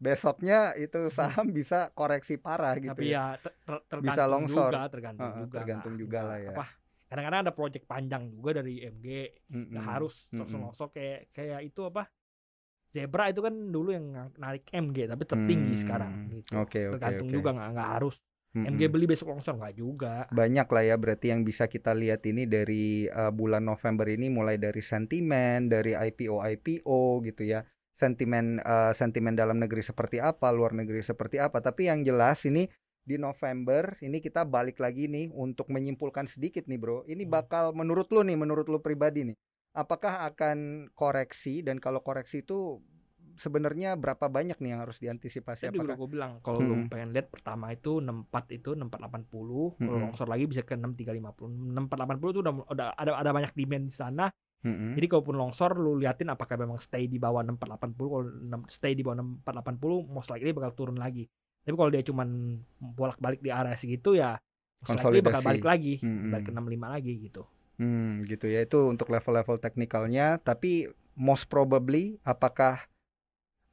besoknya 0.03 0.75
itu 0.75 1.07
saham 1.17 1.55
bisa 1.55 1.89
koreksi 1.95 2.35
parah 2.37 2.75
gitu 2.77 2.93
Tapi 2.93 3.15
ya. 3.15 3.39
ya 3.39 3.41
ter- 3.41 3.57
ter- 3.87 4.03
Bisa 4.03 4.27
tergantung 4.27 4.33
longsor. 4.49 4.71
juga, 4.75 4.83
tergantung 4.91 5.25
Heeh, 5.31 5.41
juga. 5.47 5.57
tergantung 5.61 5.95
juga 5.95 6.19
nggak 6.19 6.29
lah 6.29 6.39
ya. 6.43 6.51
Apa, 6.57 6.67
kadang-kadang 7.15 7.43
ada 7.47 7.55
project 7.55 7.85
panjang 7.87 8.27
juga 8.35 8.59
dari 8.59 8.83
MG 8.83 9.07
Mm-mm. 9.55 9.71
nggak 9.71 9.87
harus 9.87 10.27
langsung 10.35 10.91
kayak 10.91 11.31
kayak 11.31 11.61
itu 11.63 11.87
apa 11.87 12.11
Zebra 12.95 13.27
itu 13.31 13.43
kan 13.43 13.55
dulu 13.75 13.91
yang 13.91 14.07
ng- 14.11 14.39
narik 14.39 14.71
MG 14.71 15.07
tapi 15.11 15.23
tertinggi 15.27 15.75
Hmm, 15.75 15.83
sekarang 15.83 16.13
gitu 16.31 16.53
Oke, 16.63 16.79
oke, 16.87 16.93
tergantung 16.95 17.29
oke. 17.31 17.35
juga 17.39 17.49
nggak 17.55 17.69
nggak 17.75 17.91
harus 17.99 18.15
Mm-mm. 18.55 18.71
MG 18.71 18.83
beli 18.87 19.07
besok 19.11 19.35
longsor 19.35 19.55
nggak 19.59 19.75
juga 19.75 20.31
Banyak 20.31 20.67
lah 20.71 20.83
ya 20.87 20.95
berarti 20.95 21.27
yang 21.35 21.43
bisa 21.43 21.67
kita 21.67 21.91
lihat 21.91 22.23
ini 22.27 22.47
dari 22.47 23.11
uh, 23.11 23.35
bulan 23.35 23.67
November 23.67 24.07
ini 24.07 24.31
mulai 24.31 24.63
dari 24.63 24.79
sentimen, 24.79 25.67
dari 25.67 25.99
IPO 25.99 26.39
IPO 26.39 27.23
gitu 27.27 27.43
ya. 27.43 27.67
Sentimen 27.99 28.59
uh, 28.63 28.91
sentimen 28.95 29.35
dalam 29.35 29.59
negeri 29.59 29.83
seperti 29.83 30.19
apa, 30.23 30.51
luar 30.55 30.75
negeri 30.75 31.03
seperti 31.03 31.39
apa. 31.39 31.59
Tapi 31.63 31.91
yang 31.91 32.03
jelas 32.07 32.43
ini 32.47 32.67
di 33.05 33.17
November 33.21 33.97
ini 34.01 34.19
kita 34.19 34.43
balik 34.49 34.81
lagi 34.81 35.05
nih 35.09 35.29
untuk 35.33 35.69
menyimpulkan 35.75 36.27
sedikit 36.29 36.65
nih, 36.71 36.79
Bro. 36.81 36.99
Ini 37.05 37.25
Hmm. 37.25 37.31
bakal 37.37 37.77
menurut 37.77 38.09
lu 38.15 38.21
nih, 38.25 38.37
menurut 38.37 38.67
lu 38.73 38.79
pribadi 38.81 39.21
nih. 39.29 39.37
Apakah 39.77 40.27
akan 40.31 40.89
koreksi 40.95 41.61
dan 41.67 41.77
kalau 41.83 42.01
koreksi 42.01 42.41
itu 42.47 42.81
sebenarnya 43.35 43.99
berapa 43.99 44.31
banyak 44.31 44.63
nih 44.63 44.71
yang 44.77 44.81
harus 44.87 44.99
diantisipasi 45.03 45.67
tadi 45.67 45.83
apakah 45.83 45.99
gue 45.99 46.09
bilang 46.15 46.39
kalau 46.39 46.61
lu 46.63 46.75
Mm-mm. 46.75 46.87
pengen 46.87 47.11
lihat 47.11 47.35
pertama 47.35 47.75
itu 47.75 47.99
64 47.99 48.45
itu 48.55 48.71
6480 48.79 49.75
kalau 49.83 49.99
Mm-mm. 49.99 50.05
longsor 50.07 50.29
lagi 50.31 50.45
bisa 50.47 50.63
ke 50.63 50.79
6350 50.79 51.51
6480 51.51 52.31
itu 52.31 52.41
udah 52.47 52.55
udah 52.71 52.87
ada 52.95 53.11
ada 53.19 53.31
banyak 53.35 53.53
demand 53.59 53.85
di 53.91 53.95
sana 53.95 54.25
Mm-mm. 54.65 54.95
jadi 54.95 55.07
kalaupun 55.11 55.35
longsor 55.35 55.75
lu 55.75 55.99
liatin 55.99 56.31
apakah 56.31 56.55
memang 56.55 56.79
stay 56.79 57.11
di 57.11 57.19
bawah 57.19 57.43
6480 57.43 58.09
kalau 58.13 58.25
stay 58.71 58.93
di 58.95 59.03
bawah 59.03 59.17
6480 59.19 59.99
most 60.07 60.29
likely 60.31 60.51
bakal 60.55 60.73
turun 60.79 60.99
lagi 60.99 61.27
tapi 61.65 61.75
kalau 61.75 61.91
dia 61.93 62.05
cuman 62.05 62.29
bolak-balik 62.79 63.41
di 63.41 63.51
area 63.51 63.75
segitu 63.77 64.15
ya 64.15 64.37
likely 64.93 65.21
bakal 65.25 65.41
Konsolidasi. 65.41 65.49
balik 65.49 65.65
lagi 65.65 65.95
Mm-mm. 66.05 66.29
balik 66.29 66.45
ke 66.45 66.53
65 66.53 66.95
lagi 66.95 67.13
gitu 67.25 67.43
Hmm, 67.75 68.23
gitu 68.31 68.47
ya. 68.47 68.63
Itu 68.63 68.87
untuk 68.87 69.11
level-level 69.11 69.59
teknikalnya. 69.59 70.39
Tapi 70.39 70.87
most 71.19 71.51
probably 71.51 72.23
apakah 72.23 72.87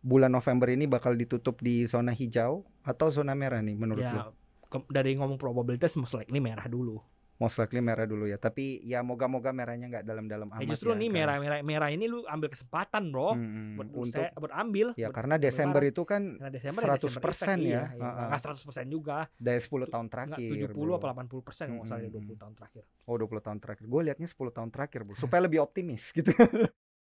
bulan 0.01 0.33
November 0.33 0.73
ini 0.73 0.89
bakal 0.89 1.13
ditutup 1.13 1.61
di 1.61 1.85
zona 1.85 2.09
hijau 2.09 2.65
atau 2.81 3.07
zona 3.13 3.37
merah 3.37 3.61
nih 3.61 3.77
menurut 3.77 4.01
lu? 4.09 4.17
ya 4.17 4.33
ke- 4.71 4.89
dari 4.89 5.13
ngomong 5.19 5.37
probabilitas 5.37 5.93
most 5.99 6.15
likely 6.17 6.41
merah 6.41 6.65
dulu 6.65 6.97
Most 7.41 7.57
likely 7.57 7.81
merah 7.81 8.05
dulu 8.05 8.29
ya. 8.29 8.37
Tapi 8.37 8.85
ya 8.85 9.01
moga-moga 9.01 9.49
merahnya 9.49 9.89
nggak 9.89 10.05
dalam-dalam 10.05 10.45
amat 10.47 10.61
ya 10.61 10.69
justru 10.69 10.93
ya, 10.93 11.01
nih 11.01 11.09
guys. 11.09 11.65
merah 11.65 11.89
ini 11.89 12.05
lu 12.05 12.21
ambil 12.29 12.53
kesempatan 12.53 13.09
bro 13.09 13.33
Hmm, 13.33 13.73
buat 13.73 13.89
untuk 13.89 14.21
untuk 14.21 14.25
buat 14.37 14.53
ambil 14.53 14.87
ya 14.93 15.09
buat 15.09 15.15
karena 15.17 15.35
Desember 15.35 15.81
itu 15.81 16.01
kan 16.05 16.21
Karena 16.37 16.53
Desember 16.53 16.81
100% 16.85 16.85
ya 16.85 17.01
Desember 17.01 17.31
effect, 17.33 17.49
ya. 17.49 17.65
iya, 17.65 17.81
iya. 17.89 18.05
Heeh. 18.05 18.27
nggak 18.29 18.41
100% 18.45 18.85
juga 18.87 19.17
dari 19.33 19.57
10 19.57 19.89
tahun 19.89 20.05
terakhir. 20.05 20.51
70 20.69 20.69
bro. 20.69 20.93
apa 20.93 21.07
80 21.17 21.41
persen 21.41 21.65
kalau 21.65 21.75
nggak 21.75 21.89
salah 21.89 22.01
ya, 22.01 22.09
Mm-mm. 22.11 22.29
20 22.29 22.41
tahun 22.45 22.53
terakhir 22.53 22.83
Oh 23.09 23.15
20 23.17 23.41
tahun 23.41 23.57
terakhir. 23.57 23.85
Gue 23.89 24.01
liatnya 24.05 24.27
10 24.29 24.37
tahun 24.53 24.69
terakhir 24.69 24.99
bu. 25.01 25.11
Supaya 25.25 25.41
lebih 25.41 25.59
optimis 25.59 26.13
gitu. 26.13 26.29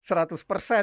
100% 0.03 0.37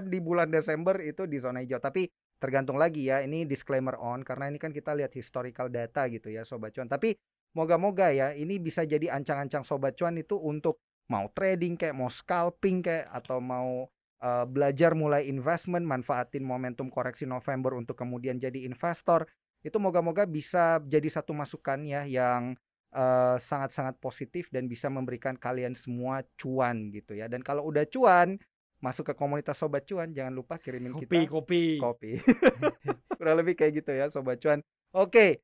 di 0.08 0.18
bulan 0.18 0.50
Desember 0.50 0.98
itu 0.98 1.28
di 1.30 1.38
zona 1.38 1.62
hijau. 1.62 1.78
Tapi 1.78 2.10
tergantung 2.40 2.74
lagi 2.74 3.06
ya. 3.06 3.22
Ini 3.22 3.46
disclaimer 3.46 3.94
on 3.94 4.26
karena 4.26 4.50
ini 4.50 4.58
kan 4.58 4.74
kita 4.74 4.96
lihat 4.98 5.14
historical 5.14 5.70
data 5.70 6.10
gitu 6.10 6.26
ya 6.26 6.42
sobat 6.42 6.74
cuan. 6.74 6.90
Tapi 6.90 7.14
moga-moga 7.52 8.12
ya 8.12 8.32
ini 8.32 8.56
bisa 8.56 8.84
jadi 8.84 9.12
ancang-ancang 9.12 9.64
sobat 9.64 9.96
cuan 9.96 10.16
itu 10.16 10.36
untuk 10.40 10.80
mau 11.12 11.28
trading 11.32 11.76
kayak 11.76 11.96
mau 11.96 12.08
scalping 12.08 12.80
kayak 12.80 13.10
atau 13.12 13.42
mau 13.42 13.88
uh, 14.24 14.44
belajar 14.48 14.96
mulai 14.96 15.28
investment 15.28 15.84
manfaatin 15.84 16.40
momentum 16.40 16.88
koreksi 16.88 17.28
November 17.28 17.76
untuk 17.76 17.98
kemudian 17.98 18.40
jadi 18.40 18.64
investor 18.64 19.28
itu 19.62 19.78
moga-moga 19.78 20.26
bisa 20.26 20.82
jadi 20.82 21.06
satu 21.06 21.30
masukan 21.38 21.86
ya 21.86 22.02
yang 22.02 22.58
eh, 22.92 23.36
sangat-sangat 23.38 23.94
positif 24.02 24.50
dan 24.50 24.66
bisa 24.66 24.90
memberikan 24.90 25.38
kalian 25.38 25.78
semua 25.78 26.26
cuan 26.34 26.90
gitu 26.90 27.14
ya. 27.14 27.30
Dan 27.30 27.46
kalau 27.46 27.70
udah 27.70 27.86
cuan, 27.86 28.42
masuk 28.82 29.06
ke 29.06 29.14
komunitas 29.14 29.54
sobat 29.54 29.86
cuan, 29.86 30.10
jangan 30.10 30.34
lupa 30.34 30.58
kirimin 30.58 30.98
kopi 30.98 31.06
kita 31.06 31.30
kopi 31.30 31.62
kopi. 31.78 32.12
Kurang 33.22 33.38
lebih 33.38 33.54
kayak 33.54 33.72
gitu 33.82 33.90
ya 33.94 34.10
sobat 34.10 34.42
cuan. 34.42 34.58
Oke. 34.92 35.40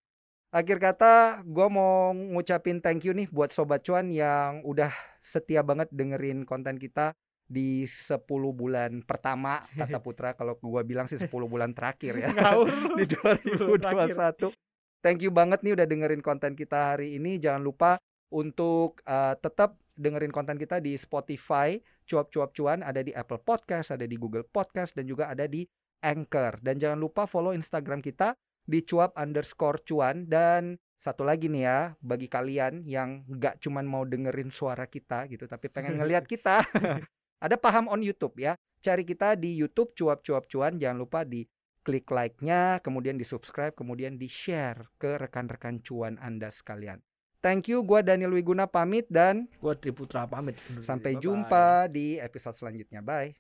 Akhir 0.49 0.81
kata 0.81 1.45
gue 1.45 1.67
mau 1.69 2.17
ngucapin 2.17 2.81
thank 2.81 3.05
you 3.05 3.13
nih 3.13 3.29
buat 3.29 3.53
sobat 3.53 3.85
cuan 3.85 4.09
yang 4.09 4.65
udah 4.65 4.89
setia 5.21 5.61
banget 5.61 5.93
dengerin 5.93 6.49
konten 6.49 6.81
kita 6.81 7.13
di 7.49 7.89
10 7.89 8.29
bulan 8.53 9.01
pertama 9.05 9.65
kata 9.73 9.99
Putra 10.05 10.37
kalau 10.37 10.61
gua 10.61 10.85
bilang 10.85 11.09
sih 11.09 11.17
10 11.17 11.33
bulan 11.33 11.73
terakhir 11.73 12.21
ya 12.21 12.29
di 13.01 13.05
2021. 13.13 14.53
Thank 15.01 15.25
you 15.25 15.33
banget 15.33 15.65
nih 15.65 15.73
udah 15.73 15.87
dengerin 15.89 16.21
konten 16.21 16.53
kita 16.53 16.95
hari 16.95 17.17
ini. 17.17 17.41
Jangan 17.41 17.65
lupa 17.65 17.97
untuk 18.29 19.01
uh, 19.09 19.33
tetap 19.41 19.81
dengerin 19.97 20.35
konten 20.35 20.61
kita 20.61 20.83
di 20.83 20.99
Spotify, 20.99 21.81
cuap-cuap 22.05 22.53
cuan 22.53 22.85
ada 22.85 23.01
di 23.01 23.15
Apple 23.15 23.41
Podcast, 23.41 23.95
ada 23.95 24.05
di 24.05 24.19
Google 24.19 24.45
Podcast 24.45 24.93
dan 24.99 25.09
juga 25.09 25.31
ada 25.31 25.49
di 25.49 25.65
Anchor. 26.03 26.61
Dan 26.61 26.83
jangan 26.83 26.99
lupa 26.99 27.25
follow 27.31 27.55
Instagram 27.55 28.03
kita 28.05 28.35
di 28.69 28.85
cuap 28.85 29.17
underscore 29.17 29.81
cuan 29.89 30.29
dan 30.29 30.77
satu 31.01 31.25
lagi 31.25 31.49
nih 31.49 31.65
ya 31.65 31.79
bagi 32.05 32.29
kalian 32.29 32.85
yang 32.85 33.25
nggak 33.25 33.65
cuman 33.65 33.89
mau 33.89 34.05
dengerin 34.05 34.53
suara 34.53 34.85
kita 34.85 35.25
gitu 35.33 35.49
tapi 35.49 35.73
pengen 35.73 35.97
ngelihat 35.97 36.29
kita 36.33 36.61
ada 37.45 37.57
paham 37.57 37.89
on 37.89 38.05
YouTube 38.05 38.37
ya 38.37 38.53
cari 38.85 39.09
kita 39.09 39.39
di 39.41 39.57
YouTube 39.57 39.97
cuap-cuap 39.97 40.45
cuan 40.51 40.77
jangan 40.77 41.01
lupa 41.01 41.25
di 41.25 41.49
klik 41.81 42.11
like-nya 42.13 42.83
kemudian 42.85 43.17
di 43.17 43.25
subscribe 43.25 43.73
kemudian 43.73 44.21
di 44.21 44.29
share 44.29 44.93
ke 45.01 45.17
rekan-rekan 45.17 45.81
cuan 45.81 46.21
anda 46.21 46.53
sekalian 46.53 47.01
thank 47.41 47.73
you 47.73 47.81
gua 47.81 48.05
Daniel 48.05 48.37
Wiguna 48.37 48.69
pamit 48.69 49.09
dan 49.09 49.49
Gua 49.63 49.79
Triputra 49.79 50.29
pamit. 50.29 50.61
sampai 50.85 51.17
Bye-bye. 51.17 51.25
jumpa 51.25 51.67
di 51.89 52.21
episode 52.21 52.59
selanjutnya 52.59 53.01
bye 53.01 53.33